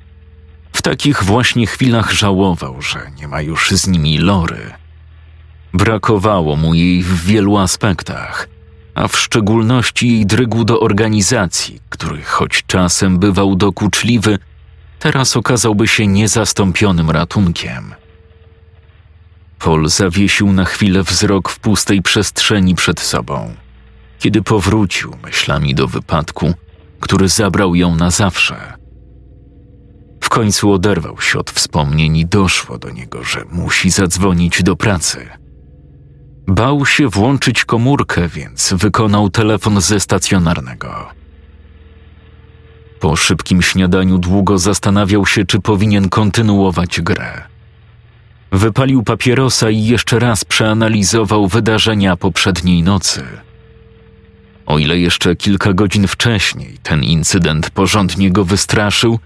W 0.72 0.82
takich 0.82 1.24
właśnie 1.24 1.66
chwilach 1.66 2.12
żałował, 2.12 2.82
że 2.82 3.10
nie 3.18 3.28
ma 3.28 3.40
już 3.40 3.70
z 3.70 3.86
nimi 3.86 4.18
Lory. 4.18 4.72
Brakowało 5.74 6.56
mu 6.56 6.74
jej 6.74 7.02
w 7.02 7.24
wielu 7.24 7.58
aspektach, 7.58 8.48
a 8.94 9.08
w 9.08 9.18
szczególności 9.18 10.08
jej 10.08 10.26
drygu 10.26 10.64
do 10.64 10.80
organizacji, 10.80 11.83
który 11.94 12.22
choć 12.22 12.64
czasem 12.66 13.18
bywał 13.18 13.56
dokuczliwy, 13.56 14.38
teraz 14.98 15.36
okazałby 15.36 15.88
się 15.88 16.06
niezastąpionym 16.06 17.10
ratunkiem. 17.10 17.94
Paul 19.58 19.88
zawiesił 19.88 20.52
na 20.52 20.64
chwilę 20.64 21.02
wzrok 21.02 21.48
w 21.48 21.58
pustej 21.58 22.02
przestrzeni 22.02 22.74
przed 22.74 23.00
sobą, 23.00 23.54
kiedy 24.18 24.42
powrócił 24.42 25.16
myślami 25.22 25.74
do 25.74 25.88
wypadku, 25.88 26.54
który 27.00 27.28
zabrał 27.28 27.74
ją 27.74 27.94
na 27.94 28.10
zawsze. 28.10 28.72
W 30.20 30.28
końcu 30.28 30.72
oderwał 30.72 31.20
się 31.20 31.38
od 31.38 31.50
wspomnień 31.50 32.16
i 32.16 32.26
doszło 32.26 32.78
do 32.78 32.90
niego, 32.90 33.24
że 33.24 33.44
musi 33.50 33.90
zadzwonić 33.90 34.62
do 34.62 34.76
pracy. 34.76 35.28
Bał 36.46 36.86
się 36.86 37.08
włączyć 37.08 37.64
komórkę, 37.64 38.28
więc 38.28 38.72
wykonał 38.72 39.30
telefon 39.30 39.80
ze 39.80 40.00
stacjonarnego. 40.00 41.23
Po 43.04 43.16
szybkim 43.16 43.62
śniadaniu 43.62 44.18
długo 44.18 44.58
zastanawiał 44.58 45.26
się, 45.26 45.44
czy 45.44 45.60
powinien 45.60 46.08
kontynuować 46.08 47.00
grę. 47.00 47.42
Wypalił 48.52 49.02
papierosa 49.02 49.70
i 49.70 49.84
jeszcze 49.84 50.18
raz 50.18 50.44
przeanalizował 50.44 51.48
wydarzenia 51.48 52.16
poprzedniej 52.16 52.82
nocy. 52.82 53.24
O 54.66 54.78
ile 54.78 54.98
jeszcze 54.98 55.36
kilka 55.36 55.72
godzin 55.72 56.06
wcześniej 56.06 56.78
ten 56.82 57.02
incydent 57.02 57.70
porządnie 57.70 58.30
go 58.30 58.44
wystraszył, 58.44 59.18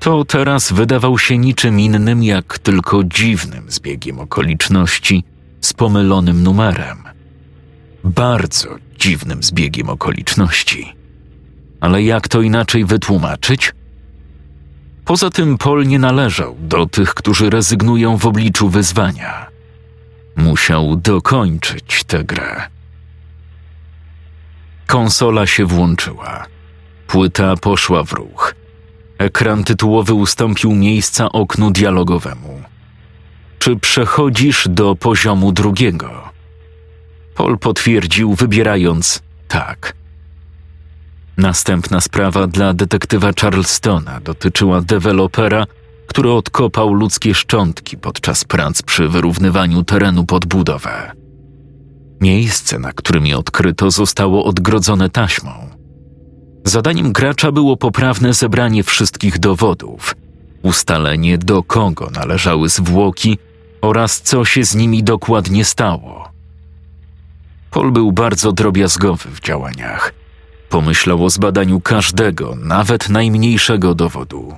to 0.00 0.24
teraz 0.24 0.72
wydawał 0.72 1.18
się 1.18 1.38
niczym 1.38 1.80
innym 1.80 2.22
jak 2.22 2.58
tylko 2.58 3.04
dziwnym 3.04 3.70
zbiegiem 3.70 4.18
okoliczności 4.20 5.24
z 5.60 5.72
pomylonym 5.72 6.42
numerem. 6.42 6.98
Bardzo 8.04 8.68
dziwnym 8.98 9.42
zbiegiem 9.42 9.88
okoliczności. 9.88 11.03
Ale 11.84 12.02
jak 12.02 12.28
to 12.28 12.42
inaczej 12.42 12.84
wytłumaczyć? 12.84 13.72
Poza 15.04 15.30
tym 15.30 15.58
Paul 15.58 15.86
nie 15.86 15.98
należał 15.98 16.56
do 16.60 16.86
tych, 16.86 17.14
którzy 17.14 17.50
rezygnują 17.50 18.16
w 18.16 18.26
obliczu 18.26 18.68
wyzwania. 18.68 19.46
Musiał 20.36 20.96
dokończyć 20.96 22.04
tę 22.04 22.24
grę. 22.24 22.68
Konsola 24.86 25.46
się 25.46 25.66
włączyła. 25.66 26.46
Płyta 27.06 27.56
poszła 27.56 28.04
w 28.04 28.12
ruch. 28.12 28.54
Ekran 29.18 29.64
tytułowy 29.64 30.14
ustąpił 30.14 30.74
miejsca 30.74 31.32
oknu 31.32 31.70
dialogowemu. 31.70 32.62
Czy 33.58 33.76
przechodzisz 33.76 34.66
do 34.70 34.94
poziomu 34.94 35.52
drugiego? 35.52 36.10
Paul 37.34 37.58
potwierdził, 37.58 38.34
wybierając 38.34 39.22
tak. 39.48 40.03
Następna 41.36 42.00
sprawa 42.00 42.46
dla 42.46 42.74
detektywa 42.74 43.30
Charlestona 43.40 44.20
dotyczyła 44.20 44.80
dewelopera, 44.80 45.66
który 46.06 46.32
odkopał 46.32 46.92
ludzkie 46.92 47.34
szczątki 47.34 47.96
podczas 47.96 48.44
prac 48.44 48.82
przy 48.82 49.08
wyrównywaniu 49.08 49.84
terenu 49.84 50.26
pod 50.26 50.46
budowę. 50.46 51.12
Miejsce, 52.20 52.78
na 52.78 52.92
którym 52.92 53.26
je 53.26 53.38
odkryto, 53.38 53.90
zostało 53.90 54.44
odgrodzone 54.44 55.10
taśmą. 55.10 55.50
Zadaniem 56.64 57.12
gracza 57.12 57.52
było 57.52 57.76
poprawne 57.76 58.34
zebranie 58.34 58.82
wszystkich 58.82 59.38
dowodów, 59.38 60.14
ustalenie 60.62 61.38
do 61.38 61.62
kogo 61.62 62.10
należały 62.10 62.68
zwłoki 62.68 63.38
oraz 63.80 64.20
co 64.20 64.44
się 64.44 64.64
z 64.64 64.74
nimi 64.74 65.02
dokładnie 65.02 65.64
stało. 65.64 66.28
Paul 67.70 67.92
był 67.92 68.12
bardzo 68.12 68.52
drobiazgowy 68.52 69.30
w 69.30 69.40
działaniach– 69.40 70.12
Pomyślał 70.74 71.24
o 71.24 71.30
zbadaniu 71.30 71.80
każdego, 71.80 72.54
nawet 72.56 73.08
najmniejszego 73.08 73.94
dowodu. 73.94 74.54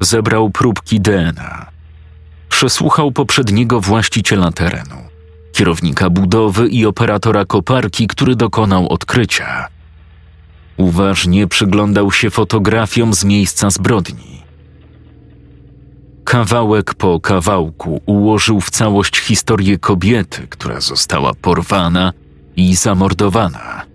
Zebrał 0.00 0.50
próbki 0.50 1.00
DNA. 1.00 1.66
Przesłuchał 2.48 3.12
poprzedniego 3.12 3.80
właściciela 3.80 4.52
terenu, 4.52 4.96
kierownika 5.52 6.10
budowy 6.10 6.68
i 6.68 6.86
operatora 6.86 7.44
koparki, 7.44 8.06
który 8.06 8.36
dokonał 8.36 8.88
odkrycia. 8.88 9.68
Uważnie 10.76 11.46
przyglądał 11.46 12.12
się 12.12 12.30
fotografiom 12.30 13.14
z 13.14 13.24
miejsca 13.24 13.70
zbrodni. 13.70 14.42
Kawałek 16.24 16.94
po 16.94 17.20
kawałku 17.20 18.00
ułożył 18.06 18.60
w 18.60 18.70
całość 18.70 19.18
historię 19.18 19.78
kobiety, 19.78 20.46
która 20.48 20.80
została 20.80 21.34
porwana 21.34 22.12
i 22.56 22.76
zamordowana. 22.76 23.91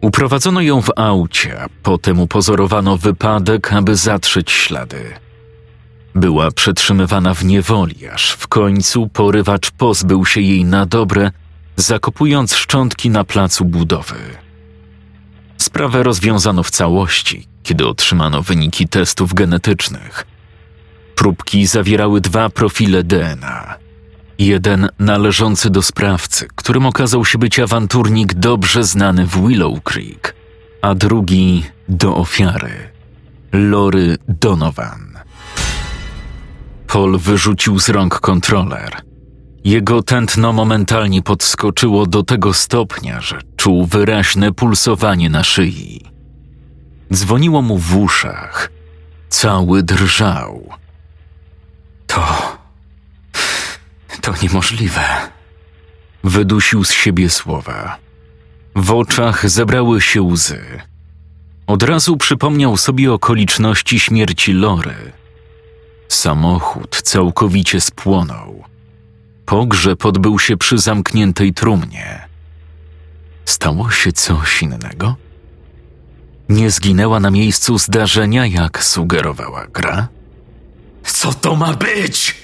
Uprowadzono 0.00 0.60
ją 0.60 0.82
w 0.82 0.90
aucie, 0.96 1.64
potem 1.82 2.20
upozorowano 2.20 2.96
wypadek, 2.96 3.72
aby 3.72 3.96
zatrzeć 3.96 4.50
ślady. 4.50 5.04
Była 6.14 6.50
przetrzymywana 6.50 7.34
w 7.34 7.44
niewoli, 7.44 8.08
aż 8.08 8.30
w 8.30 8.48
końcu 8.48 9.08
porywacz 9.08 9.70
pozbył 9.70 10.26
się 10.26 10.40
jej 10.40 10.64
na 10.64 10.86
dobre, 10.86 11.30
zakopując 11.76 12.54
szczątki 12.56 13.10
na 13.10 13.24
placu 13.24 13.64
budowy. 13.64 14.16
Sprawę 15.56 16.02
rozwiązano 16.02 16.62
w 16.62 16.70
całości, 16.70 17.46
kiedy 17.62 17.86
otrzymano 17.86 18.42
wyniki 18.42 18.88
testów 18.88 19.34
genetycznych. 19.34 20.26
Próbki 21.14 21.66
zawierały 21.66 22.20
dwa 22.20 22.48
profile 22.48 23.04
DNA– 23.04 23.74
Jeden 24.40 24.88
należący 24.98 25.70
do 25.70 25.82
sprawcy, 25.82 26.48
którym 26.54 26.86
okazał 26.86 27.24
się 27.24 27.38
być 27.38 27.58
awanturnik 27.58 28.34
dobrze 28.34 28.84
znany 28.84 29.26
w 29.26 29.46
Willow 29.46 29.82
Creek, 29.82 30.34
a 30.82 30.94
drugi 30.94 31.64
do 31.88 32.16
ofiary 32.16 32.72
Lory 33.52 34.18
Donovan. 34.28 35.18
Paul 36.86 37.18
wyrzucił 37.18 37.78
z 37.78 37.88
rąk 37.88 38.20
kontroler. 38.20 38.96
Jego 39.64 40.02
tętno 40.02 40.52
momentalnie 40.52 41.22
podskoczyło 41.22 42.06
do 42.06 42.22
tego 42.22 42.54
stopnia, 42.54 43.20
że 43.20 43.38
czuł 43.56 43.86
wyraźne 43.86 44.52
pulsowanie 44.52 45.30
na 45.30 45.44
szyi. 45.44 46.04
Dzwoniło 47.12 47.62
mu 47.62 47.78
w 47.78 47.96
uszach. 47.96 48.70
Cały 49.28 49.82
drżał. 49.82 50.68
To 52.06 52.59
to 54.20 54.34
niemożliwe. 54.42 55.04
Wydusił 56.24 56.84
z 56.84 56.92
siebie 56.92 57.30
słowa. 57.30 57.98
W 58.76 58.90
oczach 58.90 59.50
zebrały 59.50 60.00
się 60.00 60.22
łzy. 60.22 60.80
Od 61.66 61.82
razu 61.82 62.16
przypomniał 62.16 62.76
sobie 62.76 63.12
okoliczności 63.12 64.00
śmierci 64.00 64.52
Lory. 64.52 65.12
Samochód 66.08 67.02
całkowicie 67.02 67.80
spłonął. 67.80 68.64
Pogrzeb 69.46 70.06
odbył 70.06 70.38
się 70.38 70.56
przy 70.56 70.78
zamkniętej 70.78 71.54
trumnie. 71.54 72.28
Stało 73.44 73.90
się 73.90 74.12
coś 74.12 74.62
innego? 74.62 75.16
Nie 76.48 76.70
zginęła 76.70 77.20
na 77.20 77.30
miejscu 77.30 77.78
zdarzenia, 77.78 78.46
jak 78.46 78.84
sugerowała 78.84 79.66
gra? 79.66 80.08
Co 81.04 81.32
to 81.32 81.56
ma 81.56 81.72
być? 81.72 82.34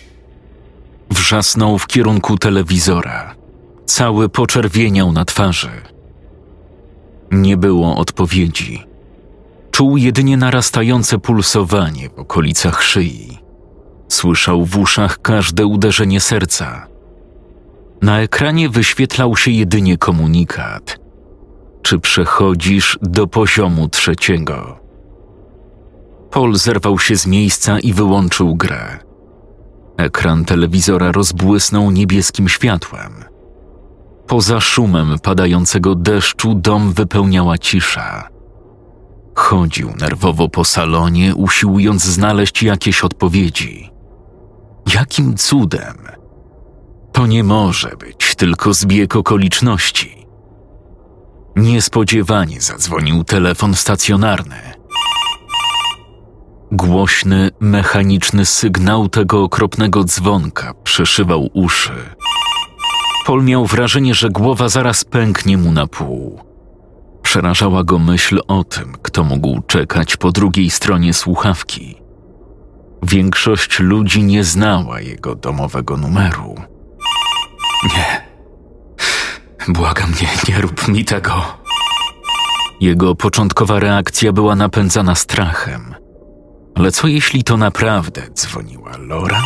Wrzasnął 1.10 1.78
w 1.78 1.86
kierunku 1.86 2.38
telewizora. 2.38 3.34
Cały 3.86 4.28
poczerwieniał 4.28 5.12
na 5.12 5.24
twarzy. 5.24 5.70
Nie 7.30 7.56
było 7.56 7.96
odpowiedzi. 7.96 8.86
Czuł 9.70 9.96
jedynie 9.96 10.36
narastające 10.36 11.18
pulsowanie 11.18 12.08
w 12.10 12.18
okolicach 12.18 12.82
szyi. 12.82 13.38
Słyszał 14.08 14.64
w 14.64 14.78
uszach 14.78 15.22
każde 15.22 15.66
uderzenie 15.66 16.20
serca. 16.20 16.86
Na 18.02 18.20
ekranie 18.20 18.68
wyświetlał 18.68 19.36
się 19.36 19.50
jedynie 19.50 19.98
komunikat. 19.98 20.98
Czy 21.82 21.98
przechodzisz 21.98 22.98
do 23.02 23.26
poziomu 23.26 23.88
trzeciego? 23.88 24.78
Paul 26.30 26.56
zerwał 26.56 26.98
się 26.98 27.16
z 27.16 27.26
miejsca 27.26 27.80
i 27.80 27.92
wyłączył 27.92 28.54
grę. 28.54 29.05
Ekran 29.96 30.44
telewizora 30.44 31.12
rozbłysnął 31.12 31.90
niebieskim 31.90 32.48
światłem. 32.48 33.24
Poza 34.26 34.60
szumem 34.60 35.18
padającego 35.18 35.94
deszczu 35.94 36.54
dom 36.54 36.92
wypełniała 36.92 37.58
cisza. 37.58 38.28
Chodził 39.34 39.92
nerwowo 40.00 40.48
po 40.48 40.64
salonie, 40.64 41.34
usiłując 41.34 42.04
znaleźć 42.04 42.62
jakieś 42.62 43.04
odpowiedzi. 43.04 43.90
Jakim 44.94 45.36
cudem? 45.36 45.96
To 47.12 47.26
nie 47.26 47.44
może 47.44 47.96
być 47.96 48.34
tylko 48.34 48.74
zbieg 48.74 49.16
okoliczności. 49.16 50.26
Niespodziewanie 51.56 52.60
zadzwonił 52.60 53.24
telefon 53.24 53.74
stacjonarny. 53.74 54.75
Głośny, 56.72 57.50
mechaniczny 57.60 58.46
sygnał 58.46 59.08
tego 59.08 59.42
okropnego 59.42 60.04
dzwonka 60.04 60.74
przeszywał 60.84 61.48
uszy. 61.54 62.14
Paul 63.26 63.44
miał 63.44 63.66
wrażenie, 63.66 64.14
że 64.14 64.30
głowa 64.30 64.68
zaraz 64.68 65.04
pęknie 65.04 65.58
mu 65.58 65.72
na 65.72 65.86
pół. 65.86 66.40
Przerażała 67.22 67.84
go 67.84 67.98
myśl 67.98 68.40
o 68.48 68.64
tym, 68.64 68.92
kto 69.02 69.24
mógł 69.24 69.62
czekać 69.62 70.16
po 70.16 70.32
drugiej 70.32 70.70
stronie 70.70 71.14
słuchawki. 71.14 72.02
Większość 73.02 73.80
ludzi 73.80 74.22
nie 74.22 74.44
znała 74.44 75.00
jego 75.00 75.34
domowego 75.34 75.96
numeru. 75.96 76.54
Nie. 77.84 78.26
Błagam 79.68 80.10
mnie, 80.10 80.28
nie 80.48 80.60
rób 80.60 80.88
mi 80.88 81.04
tego. 81.04 81.44
Jego 82.80 83.14
początkowa 83.14 83.80
reakcja 83.80 84.32
była 84.32 84.56
napędzana 84.56 85.14
strachem. 85.14 85.94
Ale 86.76 86.92
co 86.92 87.06
jeśli 87.08 87.44
to 87.44 87.56
naprawdę 87.56 88.22
dzwoniła 88.34 88.90
Laura? 88.98 89.42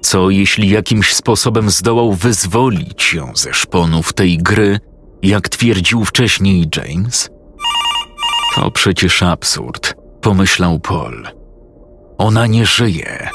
Co 0.00 0.30
jeśli 0.30 0.70
jakimś 0.70 1.14
sposobem 1.14 1.70
zdołał 1.70 2.12
wyzwolić 2.12 3.14
ją 3.14 3.32
ze 3.34 3.54
szponów 3.54 4.12
tej 4.12 4.38
gry, 4.38 4.80
jak 5.22 5.48
twierdził 5.48 6.04
wcześniej 6.04 6.68
James? 6.76 7.30
To 8.54 8.70
przecież 8.70 9.22
absurd, 9.22 9.94
pomyślał 10.20 10.80
Paul. 10.80 11.28
Ona 12.18 12.46
nie 12.46 12.66
żyje. 12.66 13.30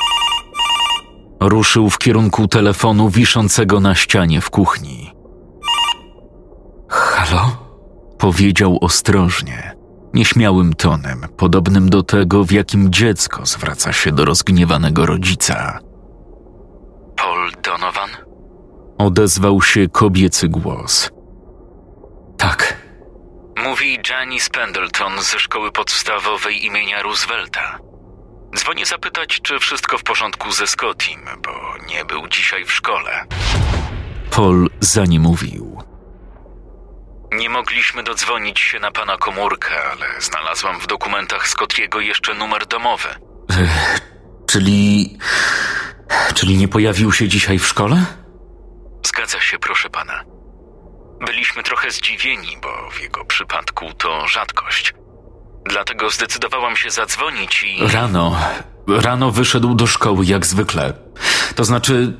Ruszył 1.39 1.89
w 1.89 1.97
kierunku 1.97 2.47
telefonu 2.47 3.09
wiszącego 3.09 3.79
na 3.79 3.95
ścianie 3.95 4.41
w 4.41 4.49
kuchni. 4.49 5.13
Halo? 6.89 7.57
Powiedział 8.17 8.77
ostrożnie, 8.81 9.75
nieśmiałym 10.13 10.73
tonem, 10.73 11.25
podobnym 11.37 11.89
do 11.89 12.03
tego, 12.03 12.43
w 12.43 12.51
jakim 12.51 12.91
dziecko 12.91 13.45
zwraca 13.45 13.93
się 13.93 14.11
do 14.11 14.25
rozgniewanego 14.25 15.05
rodzica. 15.05 15.79
Paul 17.15 17.51
Donovan? 17.63 18.09
Odezwał 18.97 19.61
się 19.61 19.89
kobiecy 19.89 20.47
głos. 20.49 21.09
Tak. 22.37 22.77
Mówi 23.63 23.99
Janice 24.09 24.49
Pendleton 24.49 25.21
ze 25.21 25.39
szkoły 25.39 25.71
podstawowej 25.71 26.65
imienia 26.65 27.01
Roosevelta. 27.01 27.79
Dzwonię 28.55 28.85
zapytać, 28.85 29.41
czy 29.41 29.59
wszystko 29.59 29.97
w 29.97 30.03
porządku 30.03 30.51
ze 30.51 30.67
Scottim, 30.67 31.19
bo 31.43 31.51
nie 31.87 32.05
był 32.05 32.27
dzisiaj 32.27 32.65
w 32.65 32.71
szkole. 32.71 33.25
Paul 34.31 34.69
za 34.79 35.05
nie 35.05 35.19
mówił. 35.19 35.77
Nie 37.35 37.49
mogliśmy 37.49 38.03
dodzwonić 38.03 38.59
się 38.59 38.79
na 38.79 38.91
pana 38.91 39.17
komórkę, 39.17 39.69
ale 39.91 40.21
znalazłam 40.21 40.79
w 40.79 40.87
dokumentach 40.87 41.47
Scottiego 41.47 41.99
jeszcze 41.99 42.33
numer 42.33 42.65
domowy. 42.65 43.09
czyli. 44.47 45.17
Czyli 46.35 46.57
nie 46.57 46.67
pojawił 46.67 47.11
się 47.11 47.27
dzisiaj 47.27 47.59
w 47.59 47.67
szkole? 47.67 48.05
Zgadza 49.05 49.39
się, 49.41 49.59
proszę 49.59 49.89
pana. 49.89 50.23
Byliśmy 51.25 51.63
trochę 51.63 51.91
zdziwieni, 51.91 52.57
bo 52.61 52.91
w 52.91 53.01
jego 53.01 53.25
przypadku 53.25 53.93
to 53.93 54.27
rzadkość. 54.27 54.93
Dlatego 55.65 56.09
zdecydowałam 56.09 56.75
się 56.75 56.89
zadzwonić 56.89 57.63
i. 57.63 57.87
Rano. 57.87 58.37
Rano 58.87 59.31
wyszedł 59.31 59.75
do 59.75 59.87
szkoły 59.87 60.25
jak 60.25 60.45
zwykle. 60.45 60.93
To 61.55 61.63
znaczy. 61.63 62.13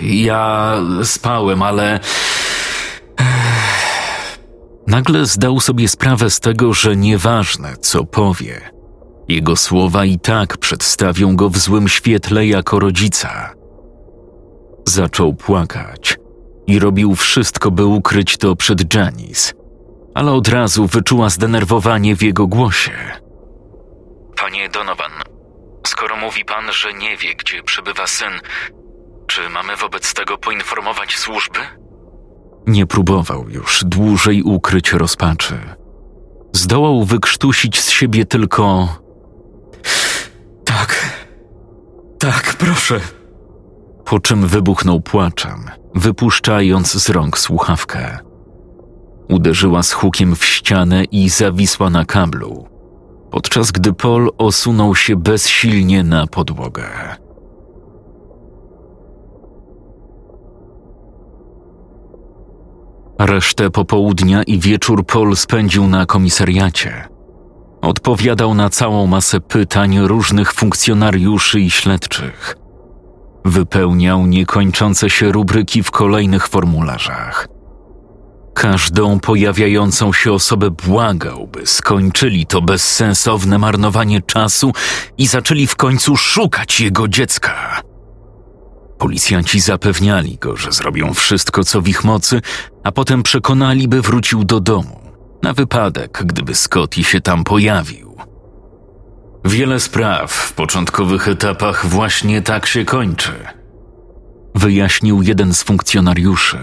Ja 0.00 0.72
spałem, 1.04 1.62
ale. 1.62 2.00
Nagle 4.86 5.26
zdał 5.26 5.60
sobie 5.60 5.88
sprawę 5.88 6.30
z 6.30 6.40
tego, 6.40 6.72
że 6.72 6.96
nieważne 6.96 7.76
co 7.76 8.04
powie, 8.04 8.70
jego 9.28 9.56
słowa 9.56 10.04
i 10.04 10.18
tak 10.18 10.56
przedstawią 10.56 11.36
go 11.36 11.50
w 11.50 11.58
złym 11.58 11.88
świetle 11.88 12.46
jako 12.46 12.78
rodzica. 12.78 13.52
Zaczął 14.88 15.34
płakać 15.34 16.18
i 16.66 16.78
robił 16.78 17.14
wszystko, 17.14 17.70
by 17.70 17.84
ukryć 17.84 18.36
to 18.36 18.56
przed 18.56 18.94
Janice, 18.94 19.52
ale 20.14 20.32
od 20.32 20.48
razu 20.48 20.86
wyczuła 20.86 21.30
zdenerwowanie 21.30 22.16
w 22.16 22.22
jego 22.22 22.46
głosie. 22.46 22.92
Panie 24.36 24.68
Donovan, 24.68 25.12
skoro 25.86 26.16
mówi 26.16 26.44
pan, 26.44 26.72
że 26.72 26.94
nie 26.94 27.16
wie, 27.16 27.34
gdzie 27.34 27.62
przebywa 27.62 28.06
syn, 28.06 28.32
czy 29.26 29.48
mamy 29.48 29.76
wobec 29.76 30.14
tego 30.14 30.38
poinformować 30.38 31.16
służby? 31.16 31.60
Nie 32.66 32.86
próbował 32.86 33.48
już 33.48 33.84
dłużej 33.84 34.42
ukryć 34.42 34.92
rozpaczy. 34.92 35.58
Zdołał 36.52 37.04
wykrztusić 37.04 37.80
z 37.80 37.90
siebie 37.90 38.24
tylko. 38.24 38.88
Tak, 40.64 41.16
tak, 42.18 42.56
proszę. 42.58 43.00
Po 44.04 44.20
czym 44.20 44.46
wybuchnął 44.46 45.00
płaczem, 45.00 45.70
wypuszczając 45.94 46.92
z 46.92 47.08
rąk 47.08 47.38
słuchawkę. 47.38 48.18
Uderzyła 49.28 49.82
z 49.82 49.92
hukiem 49.92 50.36
w 50.36 50.44
ścianę 50.44 51.04
i 51.04 51.28
zawisła 51.28 51.90
na 51.90 52.04
kablu, 52.04 52.68
podczas 53.30 53.70
gdy 53.70 53.92
Paul 53.92 54.30
osunął 54.38 54.94
się 54.94 55.16
bezsilnie 55.16 56.02
na 56.02 56.26
podłogę. 56.26 57.16
Resztę 63.18 63.70
popołudnia 63.70 64.42
i 64.42 64.58
wieczór 64.58 65.06
Paul 65.06 65.36
spędził 65.36 65.86
na 65.86 66.06
komisariacie. 66.06 67.08
Odpowiadał 67.82 68.54
na 68.54 68.70
całą 68.70 69.06
masę 69.06 69.40
pytań 69.40 69.98
różnych 69.98 70.52
funkcjonariuszy 70.52 71.60
i 71.60 71.70
śledczych. 71.70 72.56
Wypełniał 73.44 74.26
niekończące 74.26 75.10
się 75.10 75.32
rubryki 75.32 75.82
w 75.82 75.90
kolejnych 75.90 76.48
formularzach. 76.48 77.48
Każdą 78.54 79.20
pojawiającą 79.20 80.12
się 80.12 80.32
osobę 80.32 80.70
błagał, 80.70 81.46
by 81.46 81.66
skończyli 81.66 82.46
to 82.46 82.62
bezsensowne 82.62 83.58
marnowanie 83.58 84.22
czasu 84.22 84.72
i 85.18 85.26
zaczęli 85.26 85.66
w 85.66 85.76
końcu 85.76 86.16
szukać 86.16 86.80
jego 86.80 87.08
dziecka. 87.08 87.82
Policjanci 88.98 89.60
zapewniali 89.60 90.38
go, 90.38 90.56
że 90.56 90.72
zrobią 90.72 91.14
wszystko, 91.14 91.64
co 91.64 91.80
w 91.80 91.88
ich 91.88 92.04
mocy, 92.04 92.40
a 92.84 92.92
potem 92.92 93.22
przekonali, 93.22 93.88
by 93.88 94.02
wrócił 94.02 94.44
do 94.44 94.60
domu, 94.60 95.00
na 95.42 95.52
wypadek, 95.52 96.22
gdyby 96.24 96.54
Scotty 96.54 97.04
się 97.04 97.20
tam 97.20 97.44
pojawił. 97.44 98.16
Wiele 99.44 99.80
spraw 99.80 100.32
w 100.32 100.52
początkowych 100.52 101.28
etapach 101.28 101.86
właśnie 101.86 102.42
tak 102.42 102.66
się 102.66 102.84
kończy, 102.84 103.32
wyjaśnił 104.54 105.22
jeden 105.22 105.54
z 105.54 105.62
funkcjonariuszy. 105.62 106.58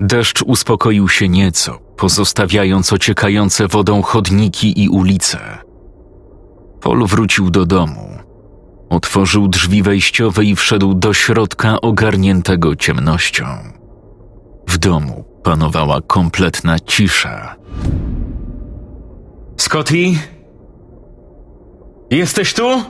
Deszcz 0.00 0.42
uspokoił 0.42 1.08
się 1.08 1.28
nieco, 1.28 1.78
pozostawiając 1.96 2.92
ociekające 2.92 3.68
wodą 3.68 4.02
chodniki 4.02 4.82
i 4.84 4.88
ulice. 4.88 5.58
Paul 6.80 7.06
wrócił 7.06 7.50
do 7.50 7.66
domu. 7.66 8.17
Otworzył 8.90 9.48
drzwi 9.48 9.82
wejściowe 9.82 10.44
i 10.44 10.56
wszedł 10.56 10.94
do 10.94 11.14
środka 11.14 11.80
ogarniętego 11.80 12.76
ciemnością. 12.76 13.44
W 14.68 14.78
domu 14.78 15.24
panowała 15.42 16.00
kompletna 16.00 16.78
cisza. 16.78 17.56
Scotty? 19.56 20.12
Jesteś 22.10 22.54
tu? 22.54 22.82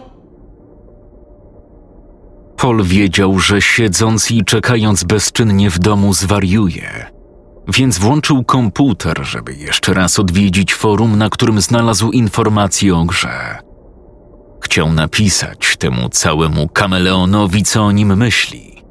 Paul 2.56 2.84
wiedział, 2.84 3.38
że 3.38 3.62
siedząc 3.62 4.30
i 4.30 4.44
czekając 4.44 5.04
bezczynnie 5.04 5.70
w 5.70 5.78
domu 5.78 6.14
zwariuje, 6.14 7.06
więc 7.68 7.98
włączył 7.98 8.44
komputer, 8.44 9.18
żeby 9.22 9.54
jeszcze 9.54 9.94
raz 9.94 10.18
odwiedzić 10.18 10.74
forum, 10.74 11.18
na 11.18 11.30
którym 11.30 11.60
znalazł 11.60 12.10
informacje 12.10 12.96
o 12.96 13.04
grze. 13.04 13.67
Chciał 14.68 14.92
napisać 14.92 15.76
temu 15.76 16.08
całemu 16.08 16.68
kameleonowi, 16.68 17.62
co 17.62 17.82
o 17.82 17.92
nim 17.92 18.16
myśli. 18.16 18.82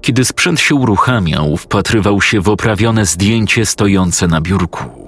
Kiedy 0.00 0.24
sprzęt 0.24 0.60
się 0.60 0.74
uruchamiał, 0.74 1.56
wpatrywał 1.56 2.20
się 2.20 2.40
w 2.40 2.48
oprawione 2.48 3.06
zdjęcie 3.06 3.66
stojące 3.66 4.28
na 4.28 4.40
biurku. 4.40 5.06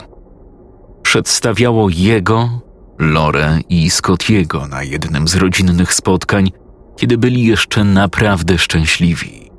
Przedstawiało 1.03 1.89
jego, 1.91 2.61
Lorę 2.99 3.59
i 3.69 3.91
Scottiego 3.91 4.67
na 4.67 4.83
jednym 4.83 5.29
z 5.29 5.35
rodzinnych 5.35 5.95
spotkań, 5.95 6.53
kiedy 6.97 7.19
byli 7.19 7.45
jeszcze 7.45 7.85
naprawdę 7.85 8.59
szczęśliwi. 8.59 9.51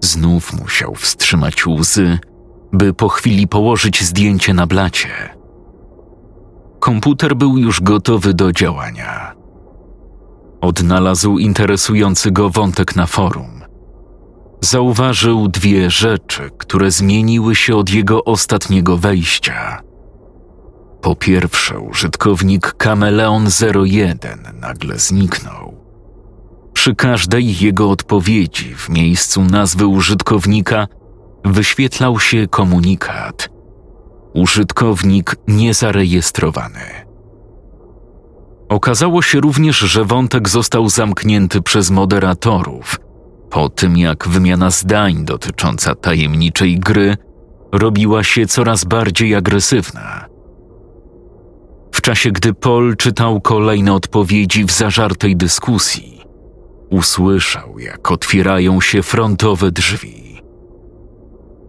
Znów 0.00 0.60
musiał 0.60 0.94
wstrzymać 0.94 1.66
łzy, 1.66 2.18
by 2.72 2.94
po 2.94 3.08
chwili 3.08 3.48
położyć 3.48 4.04
zdjęcie 4.04 4.54
na 4.54 4.66
blacie. 4.66 5.39
Komputer 6.80 7.36
był 7.36 7.58
już 7.58 7.80
gotowy 7.80 8.34
do 8.34 8.52
działania. 8.52 9.34
Odnalazł 10.60 11.38
interesujący 11.38 12.30
go 12.30 12.50
wątek 12.50 12.96
na 12.96 13.06
forum. 13.06 13.60
Zauważył 14.60 15.48
dwie 15.48 15.90
rzeczy, 15.90 16.50
które 16.58 16.90
zmieniły 16.90 17.54
się 17.54 17.76
od 17.76 17.90
jego 17.90 18.24
ostatniego 18.24 18.96
wejścia. 18.96 19.82
Po 21.02 21.16
pierwsze, 21.16 21.78
użytkownik 21.78 22.74
Kameleon 22.76 23.48
01 23.84 24.38
nagle 24.60 24.98
zniknął. 24.98 25.74
Przy 26.72 26.94
każdej 26.94 27.58
jego 27.58 27.90
odpowiedzi 27.90 28.74
w 28.74 28.88
miejscu 28.88 29.44
nazwy 29.44 29.86
użytkownika 29.86 30.86
wyświetlał 31.44 32.20
się 32.20 32.48
komunikat: 32.48 33.49
Użytkownik 34.34 35.36
niezarejestrowany. 35.48 36.80
Okazało 38.68 39.22
się 39.22 39.40
również, 39.40 39.78
że 39.78 40.04
wątek 40.04 40.48
został 40.48 40.88
zamknięty 40.88 41.62
przez 41.62 41.90
moderatorów 41.90 43.00
po 43.50 43.68
tym, 43.68 43.96
jak 43.96 44.28
wymiana 44.28 44.70
zdań 44.70 45.24
dotycząca 45.24 45.94
tajemniczej 45.94 46.78
gry 46.78 47.16
robiła 47.72 48.24
się 48.24 48.46
coraz 48.46 48.84
bardziej 48.84 49.34
agresywna. 49.34 50.26
W 51.92 52.00
czasie, 52.00 52.30
gdy 52.30 52.54
Paul 52.54 52.96
czytał 52.96 53.40
kolejne 53.40 53.94
odpowiedzi 53.94 54.64
w 54.64 54.70
zażartej 54.70 55.36
dyskusji, 55.36 56.20
usłyszał, 56.90 57.78
jak 57.78 58.10
otwierają 58.10 58.80
się 58.80 59.02
frontowe 59.02 59.70
drzwi. 59.70 60.29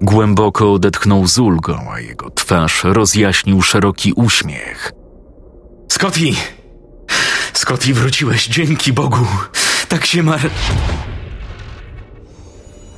Głęboko 0.01 0.73
odetchnął 0.73 1.27
z 1.27 1.37
ulgą, 1.37 1.91
a 1.91 1.99
jego 1.99 2.29
twarz 2.29 2.83
rozjaśnił 2.83 3.61
szeroki 3.61 4.13
uśmiech. 4.13 4.91
Scotty! 5.91 6.33
Scotty, 7.53 7.93
wróciłeś, 7.93 8.47
dzięki 8.47 8.93
Bogu! 8.93 9.27
Tak 9.89 10.05
się 10.05 10.23
mar... 10.23 10.39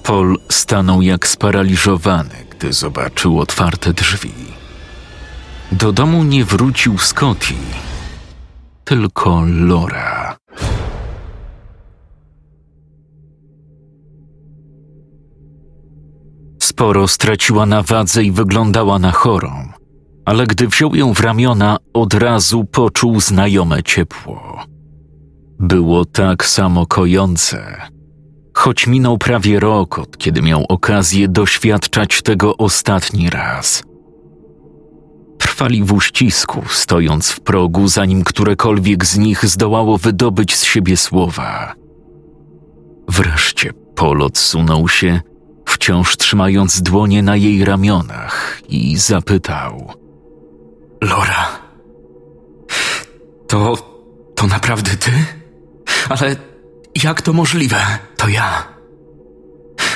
Paul 0.04 0.40
stanął 0.52 1.02
jak 1.02 1.28
sparaliżowany, 1.28 2.46
gdy 2.50 2.74
zobaczył 2.74 3.40
otwarte 3.40 3.94
drzwi. 3.94 4.34
Do 5.72 5.92
domu 5.92 6.24
nie 6.24 6.46
wrócił 6.46 6.98
Scotty, 6.98 7.54
tylko 8.84 9.44
Laura. 9.48 10.38
Sporo 16.74 17.08
straciła 17.08 17.66
na 17.66 17.82
wadze 17.82 18.24
i 18.24 18.32
wyglądała 18.32 19.00
na 19.00 19.12
chorą, 19.12 19.68
ale 20.26 20.48
gdy 20.48 20.68
wziął 20.68 20.96
ją 20.96 21.14
w 21.14 21.20
ramiona, 21.20 21.78
od 21.94 22.14
razu 22.14 22.66
poczuł 22.66 23.20
znajome 23.20 23.84
ciepło. 23.84 24.64
Było 25.60 26.06
tak 26.06 26.46
samo 26.46 26.86
kojące, 26.86 27.82
choć 28.54 28.88
minął 28.88 29.18
prawie 29.18 29.60
rok, 29.60 30.00
od 30.00 30.18
kiedy 30.18 30.42
miał 30.42 30.66
okazję 30.70 31.28
doświadczać 31.28 32.22
tego 32.22 32.58
ostatni 32.58 33.30
raz. 33.30 33.84
Trwali 35.38 35.84
w 35.84 35.94
uścisku, 35.94 36.62
stojąc 36.70 37.32
w 37.32 37.42
progu, 37.42 37.88
zanim 37.88 38.24
którekolwiek 38.24 39.06
z 39.06 39.18
nich 39.18 39.46
zdołało 39.46 39.98
wydobyć 39.98 40.56
z 40.56 40.64
siebie 40.64 40.98
słowa. 40.98 41.74
Wreszcie 43.10 43.74
Pol 43.96 44.22
odsunął 44.22 44.88
się, 44.88 45.22
wciąż 45.66 46.18
trzymając 46.18 46.82
dłonie 46.82 47.24
na 47.24 47.36
jej 47.36 47.66
ramionach 47.66 48.62
i 48.70 48.98
zapytał: 48.98 49.94
Lora. 51.02 51.60
To. 53.48 53.94
to 54.36 54.48
naprawdę 54.48 54.92
ty? 54.98 55.12
Ale 56.10 56.36
jak 57.04 57.22
to 57.22 57.34
możliwe? 57.34 57.78
To 58.18 58.30
ja. 58.30 58.68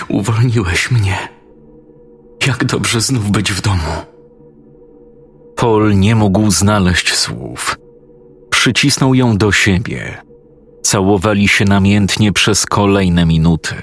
Uwolniłeś 0.07 0.91
mnie. 0.91 1.29
Jak 2.47 2.65
dobrze 2.65 3.01
znów 3.01 3.31
być 3.31 3.51
w 3.51 3.61
domu. 3.61 3.91
Paul 5.55 5.99
nie 5.99 6.15
mógł 6.15 6.51
znaleźć 6.51 7.13
słów. 7.13 7.77
Przycisnął 8.49 9.13
ją 9.13 9.37
do 9.37 9.51
siebie. 9.51 10.17
Całowali 10.81 11.47
się 11.47 11.65
namiętnie 11.65 12.33
przez 12.33 12.65
kolejne 12.65 13.25
minuty. 13.25 13.75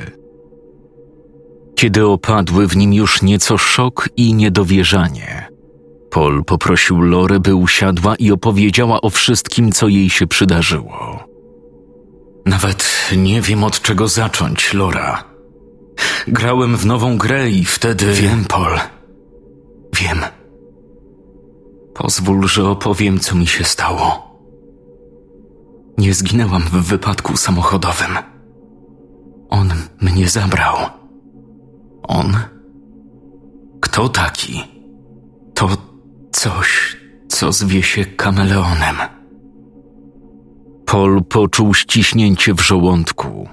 Kiedy 1.85 2.07
opadły 2.07 2.68
w 2.68 2.77
nim 2.77 2.92
już 2.92 3.23
nieco 3.23 3.59
szok 3.59 4.09
i 4.16 4.35
niedowierzanie, 4.35 5.49
Paul 6.11 6.44
poprosił 6.44 7.01
Lorę, 7.01 7.40
by 7.40 7.55
usiadła 7.55 8.16
i 8.16 8.31
opowiedziała 8.33 9.01
o 9.01 9.11
wszystkim, 9.11 9.73
co 9.73 9.88
jej 9.88 10.11
się 10.11 10.27
przydarzyło. 10.27 11.25
Nawet 12.47 13.11
nie 13.16 13.40
wiem 13.40 13.64
od 13.64 13.83
czego 13.83 14.09
zacząć, 14.09 14.75
Lora. 14.75 15.25
Grałem 16.29 16.77
w 16.77 16.87
nową 16.87 17.18
grę 17.18 17.51
i 17.51 17.64
wtedy. 17.64 18.12
Wiem, 18.12 18.44
Paul. 18.44 18.79
Wiem. 20.01 20.18
Pozwól, 21.94 22.49
że 22.49 22.68
opowiem, 22.68 23.20
co 23.20 23.35
mi 23.35 23.47
się 23.47 23.64
stało. 23.64 24.37
Nie 25.99 26.14
zginęłam 26.14 26.62
w 26.62 26.87
wypadku 26.87 27.37
samochodowym. 27.37 28.18
On 29.49 29.73
mnie 30.01 30.29
zabrał. 30.29 31.04
On? 32.09 32.37
Kto 33.81 34.09
taki? 34.09 34.61
To 35.55 35.69
coś, 36.33 36.97
co 37.29 37.53
zwie 37.53 37.83
się 37.83 38.05
kameleonem. 38.05 38.97
Paul 40.87 41.25
poczuł 41.25 41.75
ściśnięcie 41.75 42.55
w 42.55 42.61
żołądku. 42.61 43.49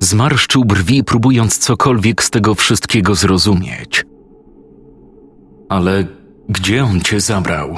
Zmarszczył 0.00 0.64
brwi, 0.64 1.04
próbując 1.04 1.58
cokolwiek 1.58 2.22
z 2.22 2.30
tego 2.30 2.54
wszystkiego 2.54 3.14
zrozumieć. 3.14 4.04
Ale 5.68 6.04
gdzie 6.48 6.84
on 6.84 7.00
cię 7.00 7.20
zabrał? 7.20 7.74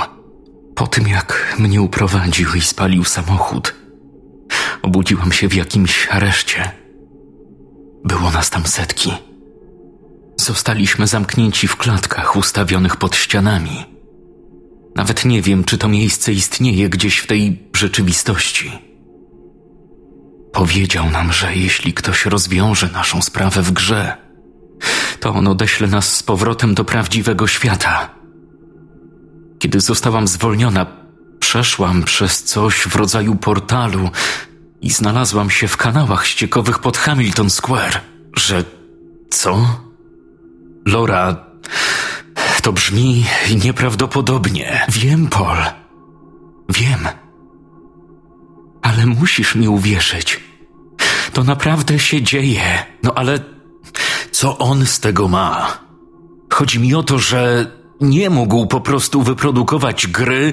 Po 0.74 0.86
tym, 0.86 1.08
jak 1.08 1.56
mnie 1.58 1.82
uprowadził 1.82 2.48
i 2.54 2.60
spalił 2.60 3.04
samochód, 3.04 3.74
obudziłam 4.82 5.32
się 5.32 5.48
w 5.48 5.54
jakimś 5.54 6.08
areszcie. 6.10 6.70
Było 8.04 8.30
nas 8.30 8.50
tam 8.50 8.66
setki. 8.66 9.12
Zostaliśmy 10.46 11.06
zamknięci 11.06 11.68
w 11.68 11.76
klatkach 11.76 12.36
ustawionych 12.36 12.96
pod 12.96 13.16
ścianami. 13.16 13.84
Nawet 14.96 15.24
nie 15.24 15.42
wiem, 15.42 15.64
czy 15.64 15.78
to 15.78 15.88
miejsce 15.88 16.32
istnieje 16.32 16.88
gdzieś 16.88 17.18
w 17.18 17.26
tej 17.26 17.70
rzeczywistości. 17.76 18.72
Powiedział 20.52 21.10
nam, 21.10 21.32
że 21.32 21.56
jeśli 21.56 21.94
ktoś 21.94 22.26
rozwiąże 22.26 22.88
naszą 22.88 23.22
sprawę 23.22 23.62
w 23.62 23.72
grze, 23.72 24.16
to 25.20 25.30
on 25.30 25.48
odeśle 25.48 25.88
nas 25.88 26.16
z 26.16 26.22
powrotem 26.22 26.74
do 26.74 26.84
prawdziwego 26.84 27.46
świata. 27.46 28.10
Kiedy 29.58 29.80
zostałam 29.80 30.28
zwolniona, 30.28 30.86
przeszłam 31.40 32.02
przez 32.02 32.44
coś 32.44 32.74
w 32.74 32.96
rodzaju 32.96 33.36
portalu 33.36 34.10
i 34.80 34.90
znalazłam 34.90 35.50
się 35.50 35.68
w 35.68 35.76
kanałach 35.76 36.26
ściekowych 36.26 36.78
pod 36.78 36.96
Hamilton 36.96 37.50
Square. 37.50 38.00
Że 38.36 38.64
co? 39.30 39.85
Laura, 40.86 41.36
to 42.62 42.72
brzmi 42.72 43.24
nieprawdopodobnie. 43.64 44.86
Wiem, 44.88 45.26
Paul. 45.26 45.58
Wiem. 46.68 47.08
Ale 48.82 49.06
musisz 49.06 49.54
mi 49.54 49.68
uwierzyć. 49.68 50.40
To 51.32 51.44
naprawdę 51.44 51.98
się 51.98 52.22
dzieje. 52.22 52.84
No 53.02 53.14
ale 53.14 53.38
co 54.30 54.58
on 54.58 54.86
z 54.86 55.00
tego 55.00 55.28
ma? 55.28 55.78
Chodzi 56.52 56.78
mi 56.78 56.94
o 56.94 57.02
to, 57.02 57.18
że 57.18 57.70
nie 58.00 58.30
mógł 58.30 58.66
po 58.66 58.80
prostu 58.80 59.22
wyprodukować 59.22 60.06
gry 60.06 60.52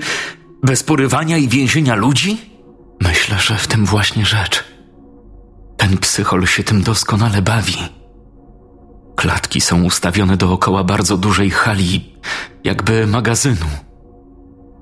bez 0.64 0.84
porywania 0.84 1.38
i 1.38 1.48
więzienia 1.48 1.96
ludzi? 1.96 2.38
Myślę, 3.02 3.40
że 3.40 3.56
w 3.58 3.68
tym 3.68 3.86
właśnie 3.86 4.26
rzecz. 4.26 4.64
Ten 5.78 5.98
psychol 5.98 6.48
się 6.48 6.64
tym 6.64 6.84
doskonale 6.84 7.42
bawi. 7.42 8.03
Klatki 9.16 9.62
są 9.62 9.84
ustawione 9.84 10.38
dookoła 10.38 10.84
bardzo 10.84 11.18
dużej 11.18 11.50
hali, 11.50 12.16
jakby 12.64 13.08
magazynu. 13.08 13.66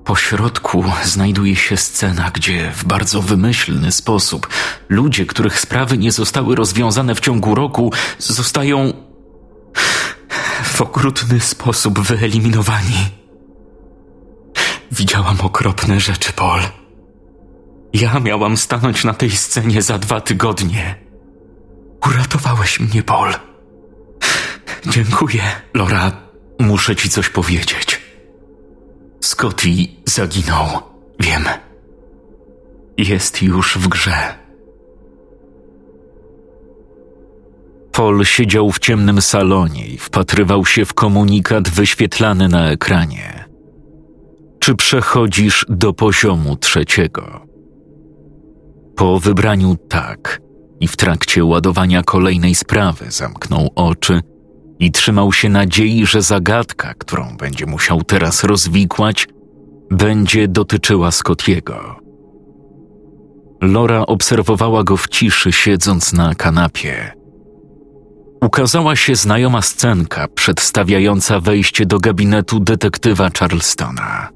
Po 0.04 0.16
środku 0.16 0.84
znajduje 1.04 1.56
się 1.56 1.76
scena, 1.76 2.30
gdzie 2.34 2.70
w 2.70 2.84
bardzo 2.84 3.22
wymyślny 3.22 3.92
sposób 3.92 4.48
ludzie, 4.88 5.26
których 5.26 5.60
sprawy 5.60 5.98
nie 5.98 6.12
zostały 6.12 6.56
rozwiązane 6.56 7.14
w 7.14 7.20
ciągu 7.20 7.54
roku, 7.54 7.92
zostają 8.18 8.92
w 10.64 10.80
okrutny 10.80 11.40
sposób 11.40 12.00
wyeliminowani. 12.00 13.08
Widziałam 14.92 15.40
okropne 15.40 16.00
rzeczy, 16.00 16.32
Paul. 16.32 16.60
Ja 17.92 18.20
miałam 18.20 18.56
stanąć 18.56 19.04
na 19.04 19.14
tej 19.14 19.30
scenie 19.30 19.82
za 19.82 19.98
dwa 19.98 20.20
tygodnie. 20.20 20.94
Uratowałeś 22.06 22.80
mnie, 22.80 23.02
Paul. 23.02 23.32
Dziękuję. 24.86 25.42
Lora, 25.74 26.12
muszę 26.60 26.96
ci 26.96 27.08
coś 27.08 27.28
powiedzieć. 27.28 28.00
Scotty 29.20 29.68
zaginął, 30.04 30.68
wiem. 31.20 31.44
Jest 32.98 33.42
już 33.42 33.78
w 33.78 33.88
grze. 33.88 34.34
Paul 37.92 38.24
siedział 38.24 38.72
w 38.72 38.78
ciemnym 38.78 39.22
salonie 39.22 39.86
i 39.86 39.98
wpatrywał 39.98 40.66
się 40.66 40.84
w 40.84 40.94
komunikat 40.94 41.68
wyświetlany 41.68 42.48
na 42.48 42.70
ekranie. 42.70 43.44
Czy 44.58 44.74
przechodzisz 44.74 45.66
do 45.68 45.92
poziomu 45.92 46.56
trzeciego? 46.56 47.46
Po 48.96 49.18
wybraniu 49.20 49.76
tak 49.88 50.40
i 50.80 50.88
w 50.88 50.96
trakcie 50.96 51.44
ładowania 51.44 52.02
kolejnej 52.02 52.54
sprawy 52.54 53.10
zamknął 53.10 53.68
oczy 53.74 54.20
i 54.82 54.90
trzymał 54.90 55.32
się 55.32 55.48
nadziei, 55.48 56.06
że 56.06 56.22
zagadka, 56.22 56.94
którą 56.94 57.36
będzie 57.36 57.66
musiał 57.66 58.02
teraz 58.02 58.44
rozwikłać, 58.44 59.28
będzie 59.90 60.48
dotyczyła 60.48 61.10
Scottiego. 61.10 61.96
Lora 63.60 64.06
obserwowała 64.06 64.84
go 64.84 64.96
w 64.96 65.08
ciszy, 65.08 65.52
siedząc 65.52 66.12
na 66.12 66.34
kanapie. 66.34 67.12
Ukazała 68.44 68.96
się 68.96 69.16
znajoma 69.16 69.62
scenka 69.62 70.28
przedstawiająca 70.28 71.40
wejście 71.40 71.86
do 71.86 71.98
gabinetu 71.98 72.60
detektywa 72.60 73.30
Charlestona. 73.38 74.28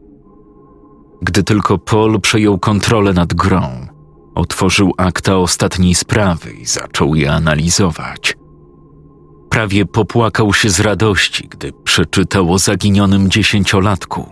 Gdy 1.23 1.43
tylko 1.43 1.79
Paul 1.79 2.21
przejął 2.21 2.59
kontrolę 2.59 3.13
nad 3.13 3.35
grą, 3.35 3.87
otworzył 4.35 4.93
akta 4.99 5.37
ostatniej 5.37 5.95
sprawy 5.95 6.53
i 6.53 6.67
zaczął 6.67 7.15
je 7.15 7.33
analizować. 7.33 8.37
Prawie 9.57 9.87
popłakał 9.87 10.55
się 10.55 10.71
z 10.71 10.81
radości, 10.81 11.49
gdy 11.49 11.73
przeczytał 11.85 12.53
o 12.53 12.59
zaginionym 12.59 13.31
dziesięciolatku. 13.31 14.31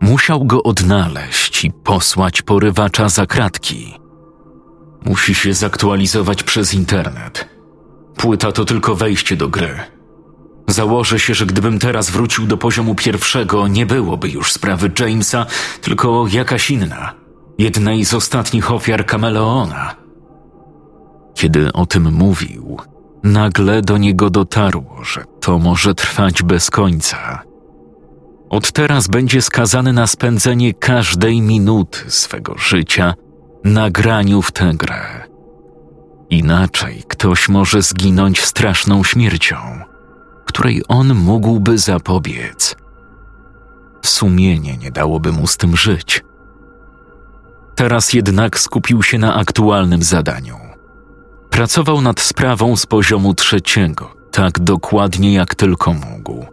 Musiał 0.00 0.44
go 0.44 0.62
odnaleźć 0.62 1.64
i 1.64 1.70
posłać 1.72 2.42
porywacza 2.42 3.08
za 3.08 3.26
kratki. 3.26 3.94
Musi 5.04 5.34
się 5.34 5.54
zaktualizować 5.54 6.42
przez 6.42 6.74
internet. 6.74 7.48
Płyta 8.16 8.52
to 8.52 8.64
tylko 8.64 8.94
wejście 8.94 9.36
do 9.36 9.48
gry. 9.48 9.78
Założę 10.68 11.18
się, 11.18 11.34
że 11.34 11.46
gdybym 11.46 11.78
teraz 11.78 12.10
wrócił 12.10 12.46
do 12.46 12.56
poziomu 12.56 12.94
pierwszego, 12.94 13.68
nie 13.68 13.86
byłoby 13.86 14.28
już 14.28 14.52
sprawy 14.52 14.90
Jamesa, 14.98 15.46
tylko 15.80 16.26
jakaś 16.28 16.70
inna. 16.70 17.14
Jednej 17.58 18.04
z 18.04 18.14
ostatnich 18.14 18.72
ofiar 18.72 19.06
Kameleona. 19.06 19.94
Kiedy 21.34 21.72
o 21.72 21.86
tym 21.86 22.12
mówił, 22.12 22.78
nagle 23.24 23.82
do 23.82 23.98
niego 23.98 24.30
dotarło, 24.30 25.04
że 25.04 25.24
to 25.40 25.58
może 25.58 25.94
trwać 25.94 26.42
bez 26.42 26.70
końca. 26.70 27.42
Od 28.50 28.72
teraz 28.72 29.08
będzie 29.08 29.42
skazany 29.42 29.92
na 29.92 30.06
spędzenie 30.06 30.74
każdej 30.74 31.40
minuty 31.40 31.98
swego 32.10 32.58
życia 32.58 33.14
na 33.64 33.90
graniu 33.90 34.42
w 34.42 34.52
tę 34.52 34.72
grę. 34.74 35.24
Inaczej 36.30 37.04
ktoś 37.08 37.48
może 37.48 37.82
zginąć 37.82 38.44
straszną 38.44 39.04
śmiercią, 39.04 39.56
której 40.44 40.82
on 40.88 41.14
mógłby 41.14 41.78
zapobiec. 41.78 42.76
Sumienie 44.04 44.76
nie 44.76 44.90
dałoby 44.90 45.32
mu 45.32 45.46
z 45.46 45.56
tym 45.56 45.76
żyć. 45.76 46.24
Teraz 47.74 48.12
jednak 48.12 48.58
skupił 48.58 49.02
się 49.02 49.18
na 49.18 49.34
aktualnym 49.34 50.02
zadaniu. 50.02 50.63
Pracował 51.54 52.00
nad 52.00 52.20
sprawą 52.20 52.76
z 52.76 52.86
poziomu 52.86 53.34
trzeciego, 53.34 54.14
tak 54.32 54.58
dokładnie 54.58 55.34
jak 55.34 55.54
tylko 55.54 55.92
mógł. 55.92 56.46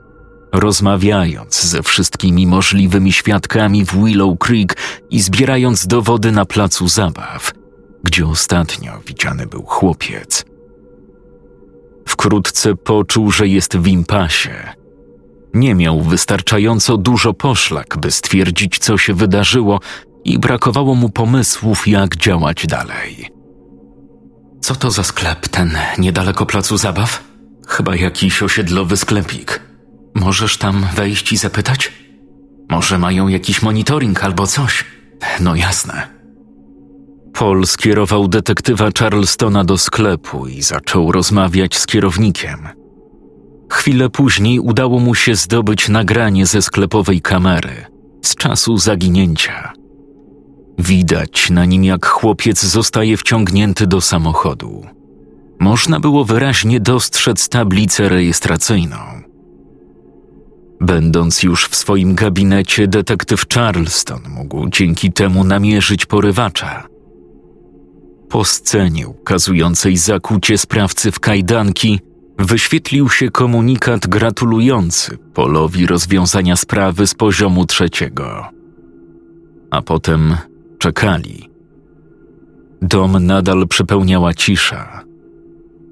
Rozmawiając 0.54 1.64
ze 1.64 1.84
wszystkimi 1.84 2.48
możliwymi 2.48 3.14
świadkami 3.14 3.86
w 3.86 4.06
Willow 4.06 4.40
Creek 4.40 4.78
i 5.10 5.22
zbierając 5.22 5.88
dowody 5.88 6.32
na 6.32 6.46
placu 6.46 6.88
zabaw– 6.88 7.52
gdzie 8.04 8.28
ostatnio 8.28 8.92
widziany 9.08 9.48
był 9.48 9.64
chłopiec. 9.64 10.46
Wkrótce 12.08 12.76
poczuł, 12.76 13.32
że 13.32 13.48
jest 13.48 13.78
w 13.78 13.88
impasie. 13.88 14.74
Nie 15.54 15.76
miał 15.76 16.02
wystarczająco 16.02 16.98
dużo 16.98 17.34
poszlak, 17.34 17.98
by 17.98 18.12
stwierdzić, 18.12 18.80
co 18.80 18.98
się 18.98 19.14
wydarzyło, 19.14 19.80
i 20.26 20.40
brakowało 20.40 20.96
mu 20.96 21.10
pomysłów, 21.10 21.88
jak 21.88 22.16
działać 22.16 22.68
dalej. 22.68 23.41
Co 24.62 24.76
to 24.76 24.92
za 24.92 25.04
sklep, 25.04 25.48
ten 25.48 25.78
niedaleko 25.98 26.46
placu 26.46 26.78
zabaw? 26.78 27.24
Chyba 27.68 27.96
jakiś 27.96 28.44
osiedlowy 28.44 28.98
sklepik. 28.98 29.62
Możesz 30.16 30.58
tam 30.58 30.86
wejść 30.96 31.34
i 31.34 31.38
zapytać? 31.38 31.92
Może 32.70 32.98
mają 32.98 33.28
jakiś 33.28 33.62
monitoring 33.62 34.24
albo 34.24 34.48
coś? 34.48 34.86
No 35.40 35.56
jasne. 35.56 36.08
Paul 37.34 37.68
skierował 37.68 38.28
detektywa 38.28 38.90
Charlestona 39.00 39.64
do 39.64 39.78
sklepu 39.78 40.48
i 40.48 40.62
zaczął 40.62 41.12
rozmawiać 41.12 41.78
z 41.78 41.86
kierownikiem. 41.86 42.68
Chwilę 43.72 44.10
później 44.10 44.60
udało 44.60 45.00
mu 45.00 45.16
się 45.16 45.36
zdobyć 45.36 45.90
nagranie 45.90 46.46
ze 46.46 46.62
sklepowej 46.62 47.22
kamery 47.22 47.86
z 48.22 48.36
czasu 48.36 48.78
zaginięcia. 48.78 49.74
Widać 50.82 51.50
na 51.50 51.66
nim, 51.66 51.84
jak 51.84 52.06
chłopiec 52.06 52.66
zostaje 52.66 53.18
wciągnięty 53.18 53.88
do 53.88 54.02
samochodu. 54.02 54.86
Można 55.60 56.00
było 56.00 56.26
wyraźnie 56.26 56.80
dostrzec 56.80 57.50
tablicę 57.50 58.10
rejestracyjną. 58.10 58.98
Będąc 60.80 61.44
już 61.44 61.68
w 61.68 61.76
swoim 61.76 62.16
gabinecie, 62.16 62.88
detektyw 62.88 63.46
Charleston 63.54 64.22
mógł 64.30 64.70
dzięki 64.70 65.12
temu 65.12 65.44
namierzyć 65.44 66.06
porywacza. 66.06 66.88
Po 68.30 68.46
scenie 68.46 69.08
ukazującej 69.08 69.98
zakucie 69.98 70.58
sprawcy 70.58 71.12
w 71.12 71.20
kajdanki 71.20 72.00
wyświetlił 72.40 73.10
się 73.10 73.30
komunikat 73.30 74.08
gratulujący 74.08 75.18
Polowi 75.34 75.86
rozwiązania 75.86 76.56
sprawy 76.56 77.08
z 77.08 77.16
poziomu 77.16 77.66
trzeciego. 77.66 78.46
A 79.72 79.82
potem 79.82 80.38
czekali. 80.82 81.50
Dom 82.82 83.26
nadal 83.26 83.68
przepełniała 83.68 84.34
cisza. 84.34 85.02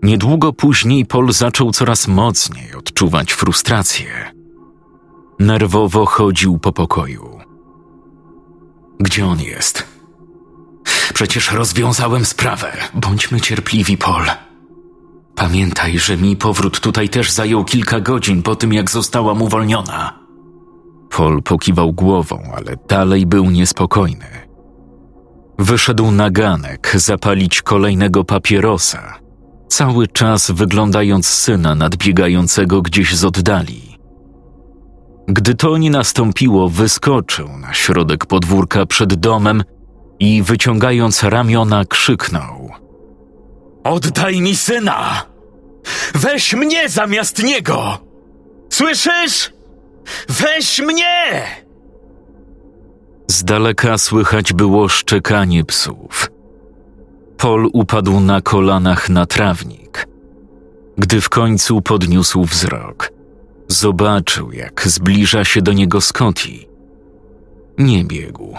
Niedługo 0.04 0.54
później 0.54 1.06
Pol 1.06 1.34
zaczął 1.34 1.71
coraz 1.71 2.08
mocniej 2.08 2.75
odczuwać 2.75 3.34
frustrację. 3.34 4.08
Nerwowo 5.39 6.06
chodził 6.06 6.58
po 6.58 6.71
pokoju. 6.71 7.39
Gdzie 8.99 9.25
on 9.25 9.41
jest? 9.41 9.88
Przecież 11.13 11.52
rozwiązałem 11.52 12.25
sprawę. 12.25 12.71
Bądźmy 12.93 13.41
cierpliwi, 13.41 13.97
Paul. 13.97 14.25
Pamiętaj, 15.36 15.99
że 15.99 16.17
mi 16.17 16.36
powrót 16.36 16.80
tutaj 16.80 17.10
też 17.10 17.32
zajął 17.32 17.65
kilka 17.65 17.99
godzin 17.99 18.43
po 18.43 18.56
tym, 18.56 18.73
jak 18.73 18.91
zostałam 18.91 19.41
uwolniona. 19.41 20.19
Paul 21.10 21.43
pokiwał 21.43 21.93
głową, 21.93 22.52
ale 22.56 22.75
dalej 22.88 23.25
był 23.25 23.49
niespokojny. 23.49 24.48
Wyszedł 25.60 26.12
na 26.12 26.30
ganek 26.30 26.91
zapalić 26.95 27.62
kolejnego 27.62 28.24
papierosa, 28.24 29.19
cały 29.67 30.08
czas 30.08 30.52
wyglądając 30.52 31.28
syna 31.28 31.76
nadbiegającego 31.76 32.82
gdzieś 32.82 33.15
z 33.15 33.26
oddali. 33.26 33.98
Gdy 35.28 35.56
to 35.56 35.78
nie 35.78 35.91
nastąpiło, 35.91 36.69
wyskoczył 36.69 37.49
na 37.57 37.74
środek 37.74 38.26
podwórka 38.26 38.86
przed 38.86 39.14
domem 39.14 39.64
i 40.20 40.43
wyciągając 40.43 41.24
ramiona 41.24 41.86
krzyknął: 41.86 42.70
Oddaj 43.84 44.41
mi 44.41 44.55
syna! 44.55 45.26
Weź 46.16 46.53
mnie 46.53 46.89
zamiast 46.89 47.43
niego! 47.43 47.97
Słyszysz? 48.70 49.53
Weź 50.30 50.80
mnie! 50.80 51.43
Z 53.39 53.43
daleka 53.43 53.97
słychać 53.97 54.53
było 54.53 54.87
szczekanie 54.87 55.65
psów. 55.65 56.31
Pol 57.37 57.69
upadł 57.73 58.19
na 58.19 58.41
kolanach 58.41 59.09
na 59.09 59.25
trawnik. 59.25 60.07
Gdy 60.97 61.21
w 61.21 61.29
końcu 61.29 61.81
podniósł 61.81 62.43
wzrok, 62.43 63.11
zobaczył, 63.67 64.51
jak 64.51 64.87
zbliża 64.87 65.45
się 65.45 65.61
do 65.61 65.73
niego 65.73 66.01
Scotty. 66.01 66.49
Nie 67.77 68.05
biegł 68.05 68.55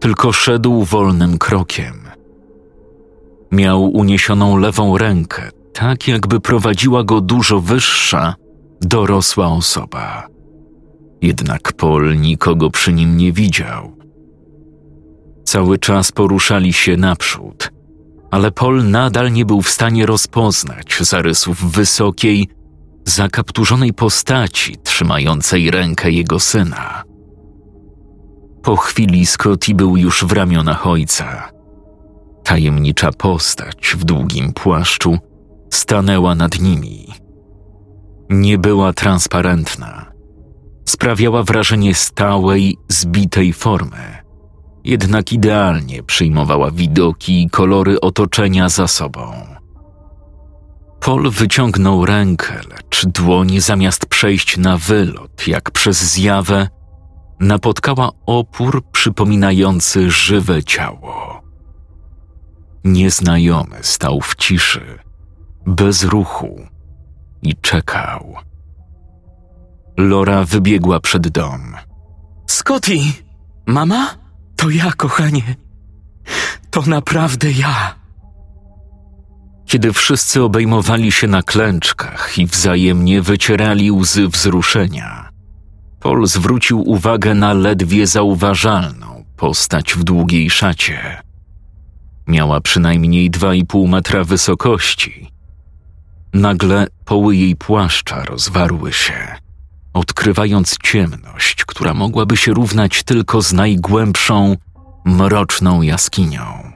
tylko 0.00 0.32
szedł 0.32 0.84
wolnym 0.84 1.38
krokiem. 1.38 2.08
Miał 3.52 3.84
uniesioną 3.84 4.56
lewą 4.56 4.98
rękę, 4.98 5.50
tak 5.72 6.08
jakby 6.08 6.40
prowadziła 6.40 7.04
go 7.04 7.20
dużo 7.20 7.60
wyższa, 7.60 8.34
dorosła 8.80 9.46
osoba. 9.46 10.26
Jednak 11.22 11.72
Paul 11.72 12.16
nikogo 12.16 12.70
przy 12.70 12.92
nim 12.92 13.16
nie 13.16 13.32
widział. 13.32 14.03
Cały 15.44 15.78
czas 15.78 16.12
poruszali 16.12 16.72
się 16.72 16.96
naprzód, 16.96 17.70
ale 18.30 18.50
Paul 18.50 18.90
nadal 18.90 19.32
nie 19.32 19.44
był 19.44 19.62
w 19.62 19.70
stanie 19.70 20.06
rozpoznać 20.06 20.98
zarysów 21.00 21.72
wysokiej, 21.72 22.48
zakapturzonej 23.04 23.92
postaci 23.92 24.76
trzymającej 24.82 25.70
rękę 25.70 26.10
jego 26.10 26.40
syna. 26.40 27.02
Po 28.62 28.76
chwili 28.76 29.26
Scotty 29.26 29.74
był 29.74 29.96
już 29.96 30.24
w 30.24 30.32
ramionach 30.32 30.86
ojca. 30.86 31.50
Tajemnicza 32.44 33.12
postać 33.12 33.94
w 33.98 34.04
długim 34.04 34.52
płaszczu 34.52 35.18
stanęła 35.70 36.34
nad 36.34 36.60
nimi. 36.60 37.06
Nie 38.30 38.58
była 38.58 38.92
transparentna. 38.92 40.12
Sprawiała 40.88 41.42
wrażenie 41.42 41.94
stałej, 41.94 42.76
zbitej 42.88 43.52
formy, 43.52 44.23
jednak 44.84 45.32
idealnie 45.32 46.02
przyjmowała 46.02 46.70
widoki 46.70 47.42
i 47.42 47.50
kolory 47.50 48.00
otoczenia 48.00 48.68
za 48.68 48.88
sobą. 48.88 49.32
Paul 51.00 51.30
wyciągnął 51.30 52.06
rękę, 52.06 52.60
lecz 52.70 53.06
dłoń 53.06 53.60
zamiast 53.60 54.06
przejść 54.06 54.56
na 54.56 54.78
wylot, 54.78 55.46
jak 55.46 55.70
przez 55.70 56.02
zjawę, 56.12 56.68
napotkała 57.40 58.10
opór 58.26 58.84
przypominający 58.92 60.10
żywe 60.10 60.62
ciało. 60.62 61.42
Nieznajomy 62.84 63.76
stał 63.80 64.20
w 64.20 64.34
ciszy, 64.36 64.98
bez 65.66 66.04
ruchu 66.04 66.60
i 67.42 67.56
czekał. 67.56 68.34
Lora 69.96 70.44
wybiegła 70.44 71.00
przed 71.00 71.28
dom. 71.28 71.74
Scotty! 72.46 72.98
Mama? 73.66 74.23
To 74.64 74.70
ja, 74.70 74.92
kochanie. 74.92 75.54
To 76.70 76.82
naprawdę 76.82 77.52
ja. 77.52 77.94
Kiedy 79.66 79.92
wszyscy 79.92 80.42
obejmowali 80.42 81.12
się 81.12 81.26
na 81.26 81.42
klęczkach 81.42 82.38
i 82.38 82.46
wzajemnie 82.46 83.22
wycierali 83.22 83.92
łzy 83.92 84.28
wzruszenia, 84.28 85.28
Paul 86.00 86.26
zwrócił 86.26 86.90
uwagę 86.90 87.34
na 87.34 87.52
ledwie 87.52 88.06
zauważalną 88.06 89.24
postać 89.36 89.94
w 89.94 90.04
długiej 90.04 90.50
szacie. 90.50 91.22
Miała 92.26 92.60
przynajmniej 92.60 93.30
dwa 93.30 93.54
i 93.54 93.64
pół 93.64 93.88
metra 93.88 94.24
wysokości. 94.24 95.30
Nagle 96.34 96.86
poły 97.04 97.36
jej 97.36 97.56
płaszcza 97.56 98.24
rozwarły 98.24 98.92
się, 98.92 99.36
odkrywając 99.94 100.78
ciemność, 100.78 101.64
która 101.64 101.94
mogłaby 101.94 102.36
się 102.36 102.52
równać 102.54 103.02
tylko 103.02 103.42
z 103.42 103.52
najgłębszą, 103.52 104.56
mroczną 105.04 105.82
jaskinią. 105.82 106.72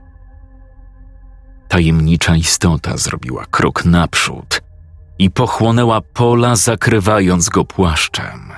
Tajemnicza 1.69 2.37
istota 2.37 2.97
zrobiła 2.97 3.45
krok 3.51 3.85
naprzód 3.85 4.63
i 5.19 5.31
pochłonęła 5.31 6.01
pola, 6.01 6.57
zakrywając 6.57 7.49
go 7.49 7.65
płaszczem. 7.65 8.53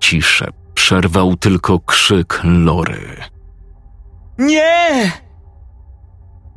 Ciszę 0.00 0.48
przerwał 0.74 1.36
tylko 1.36 1.80
krzyk 1.80 2.40
Lory. 2.44 3.16
Nie! 4.38 5.12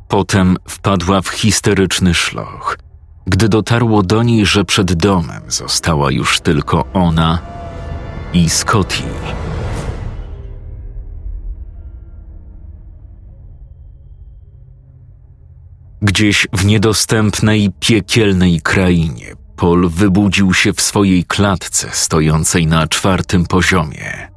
Potem 0.08 0.56
wpadła 0.68 1.22
w 1.22 1.28
histeryczny 1.28 2.14
szloch, 2.14 2.78
gdy 3.26 3.48
dotarło 3.48 4.02
do 4.02 4.22
niej, 4.22 4.46
że 4.46 4.64
przed 4.64 4.92
domem 4.92 5.42
została 5.48 6.10
już 6.10 6.40
tylko 6.40 6.84
ona 6.92 7.38
i 8.32 8.50
Scotty. 8.50 9.02
Gdzieś 16.02 16.46
w 16.52 16.64
niedostępnej, 16.64 17.70
piekielnej 17.80 18.60
krainie 18.60 19.36
Paul 19.56 19.88
wybudził 19.88 20.54
się 20.54 20.72
w 20.72 20.80
swojej 20.80 21.24
klatce 21.24 21.88
stojącej 21.92 22.66
na 22.66 22.86
czwartym 22.86 23.46
poziomie. 23.46 24.30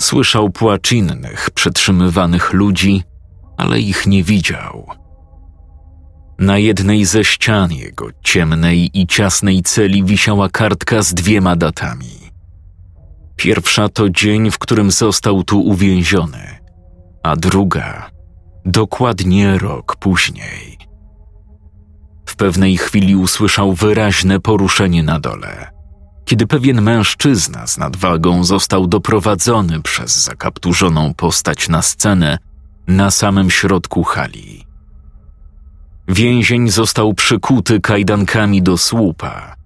Słyszał 0.00 0.50
płacz 0.50 0.92
innych, 0.92 1.50
przetrzymywanych 1.50 2.52
ludzi, 2.52 3.02
ale 3.56 3.80
ich 3.80 4.06
nie 4.06 4.24
widział. 4.24 4.99
Na 6.40 6.58
jednej 6.58 7.04
ze 7.04 7.24
ścian 7.24 7.72
jego 7.72 8.08
ciemnej 8.22 8.90
i 8.94 9.06
ciasnej 9.06 9.62
celi 9.62 10.04
wisiała 10.04 10.48
kartka 10.48 11.02
z 11.02 11.14
dwiema 11.14 11.56
datami. 11.56 12.32
Pierwsza 13.36 13.88
to 13.88 14.10
dzień, 14.10 14.50
w 14.50 14.58
którym 14.58 14.90
został 14.90 15.44
tu 15.44 15.60
uwięziony, 15.60 16.58
a 17.22 17.36
druga 17.36 18.10
dokładnie 18.64 19.58
rok 19.58 19.96
później. 19.96 20.78
W 22.26 22.36
pewnej 22.36 22.76
chwili 22.76 23.16
usłyszał 23.16 23.72
wyraźne 23.72 24.40
poruszenie 24.40 25.02
na 25.02 25.20
dole, 25.20 25.70
kiedy 26.24 26.46
pewien 26.46 26.82
mężczyzna 26.82 27.66
z 27.66 27.78
nadwagą 27.78 28.44
został 28.44 28.86
doprowadzony 28.86 29.82
przez 29.82 30.24
zakapturzoną 30.24 31.14
postać 31.14 31.68
na 31.68 31.82
scenę 31.82 32.38
na 32.86 33.10
samym 33.10 33.50
środku 33.50 34.04
hali. 34.04 34.69
Więzień 36.10 36.70
został 36.70 37.14
przykuty 37.14 37.80
kajdankami 37.80 38.62
do 38.62 38.78
słupa. 38.78 39.56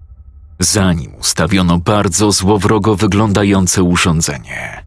Za 0.59 0.93
nim 0.93 1.15
ustawiono 1.15 1.77
bardzo 1.77 2.31
złowrogo 2.31 2.95
wyglądające 2.95 3.83
urządzenie. 3.83 4.85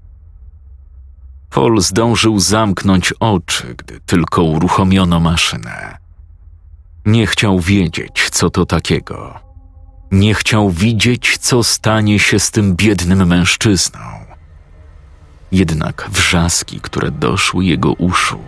Paul 1.50 1.80
zdążył 1.80 2.40
zamknąć 2.40 3.14
oczy, 3.20 3.74
gdy 3.78 4.00
tylko 4.00 4.42
uruchomiono 4.42 5.20
maszynę. 5.20 5.98
Nie 7.06 7.26
chciał 7.26 7.60
wiedzieć, 7.60 8.28
co 8.30 8.50
to 8.50 8.66
takiego. 8.66 9.40
Nie 10.10 10.34
chciał 10.34 10.70
widzieć, 10.70 11.38
co 11.38 11.62
stanie 11.62 12.18
się 12.18 12.38
z 12.38 12.50
tym 12.50 12.76
biednym 12.76 13.26
mężczyzną. 13.26 14.00
Jednak 15.52 16.08
wrzaski, 16.12 16.80
które 16.80 17.10
doszły 17.10 17.64
jego 17.64 17.92
uszu, 17.92 18.38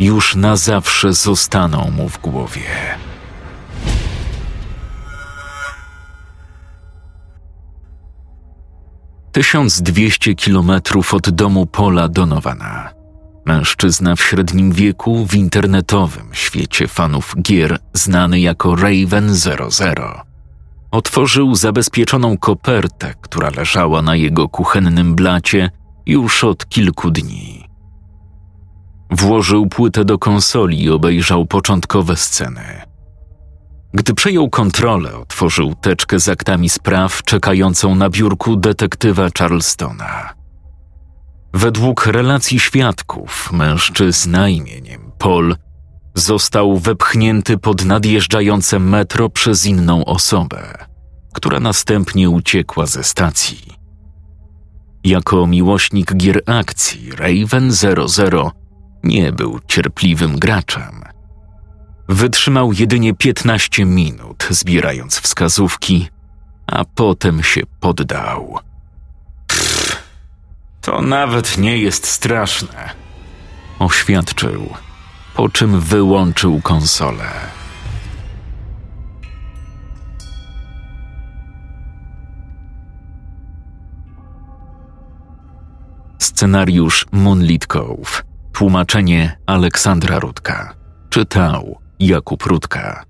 już 0.00 0.34
na 0.34 0.56
zawsze 0.56 1.12
zostaną 1.12 1.90
mu 1.90 2.08
w 2.08 2.20
głowie. 2.20 2.62
Tysiąc 9.32 9.82
dwieście 9.82 10.34
kilometrów 10.34 11.14
od 11.14 11.30
domu 11.30 11.66
Pola 11.66 12.08
Donowana. 12.08 12.90
Mężczyzna 13.46 14.16
w 14.16 14.20
średnim 14.20 14.72
wieku 14.72 15.26
w 15.26 15.34
internetowym 15.34 16.28
świecie 16.32 16.88
fanów 16.88 17.34
gier 17.42 17.78
znany 17.92 18.40
jako 18.40 18.76
Raven 18.76 19.34
00. 19.34 20.22
Otworzył 20.90 21.54
zabezpieczoną 21.54 22.38
kopertę, 22.38 23.14
która 23.20 23.50
leżała 23.56 24.02
na 24.02 24.16
jego 24.16 24.48
kuchennym 24.48 25.14
blacie 25.14 25.70
już 26.06 26.44
od 26.44 26.68
kilku 26.68 27.10
dni. 27.10 27.65
Włożył 29.10 29.66
płytę 29.66 30.04
do 30.04 30.18
konsoli 30.18 30.82
i 30.82 30.90
obejrzał 30.90 31.46
początkowe 31.46 32.16
sceny. 32.16 32.82
Gdy 33.94 34.14
przejął 34.14 34.50
kontrolę, 34.50 35.16
otworzył 35.16 35.74
teczkę 35.74 36.20
z 36.20 36.28
aktami 36.28 36.68
spraw 36.68 37.22
czekającą 37.22 37.94
na 37.94 38.10
biurku 38.10 38.56
detektywa 38.56 39.28
Charlestona. 39.38 40.34
Według 41.54 42.06
relacji 42.06 42.60
świadków, 42.60 43.52
mężczyzna 43.52 44.48
imieniem 44.48 45.12
Paul 45.18 45.56
został 46.14 46.76
wepchnięty 46.76 47.58
pod 47.58 47.84
nadjeżdżające 47.84 48.78
metro 48.78 49.30
przez 49.30 49.66
inną 49.66 50.04
osobę, 50.04 50.86
która 51.32 51.60
następnie 51.60 52.30
uciekła 52.30 52.86
ze 52.86 53.04
stacji. 53.04 53.76
Jako 55.04 55.46
miłośnik 55.46 56.14
gier 56.14 56.42
akcji, 56.46 57.10
Raven 57.10 57.72
00 57.72 58.52
nie 59.06 59.32
był 59.32 59.60
cierpliwym 59.68 60.38
graczem. 60.38 61.02
Wytrzymał 62.08 62.72
jedynie 62.72 63.14
15 63.14 63.84
minut, 63.84 64.46
zbierając 64.50 65.18
wskazówki, 65.18 66.08
a 66.66 66.84
potem 66.84 67.42
się 67.42 67.60
poddał. 67.80 68.58
To 70.80 71.02
nawet 71.02 71.58
nie 71.58 71.78
jest 71.78 72.06
straszne, 72.06 72.90
oświadczył, 73.78 74.74
po 75.34 75.48
czym 75.48 75.80
wyłączył 75.80 76.60
konsolę. 76.60 77.30
Scenariusz 86.18 87.06
Moonlit 87.12 87.66
Cove 87.66 88.22
Tłumaczenie 88.56 89.38
Aleksandra 89.46 90.18
Rudka. 90.18 90.74
Czytał 91.10 91.78
Jakub 92.00 92.42
Rudka. 92.42 93.04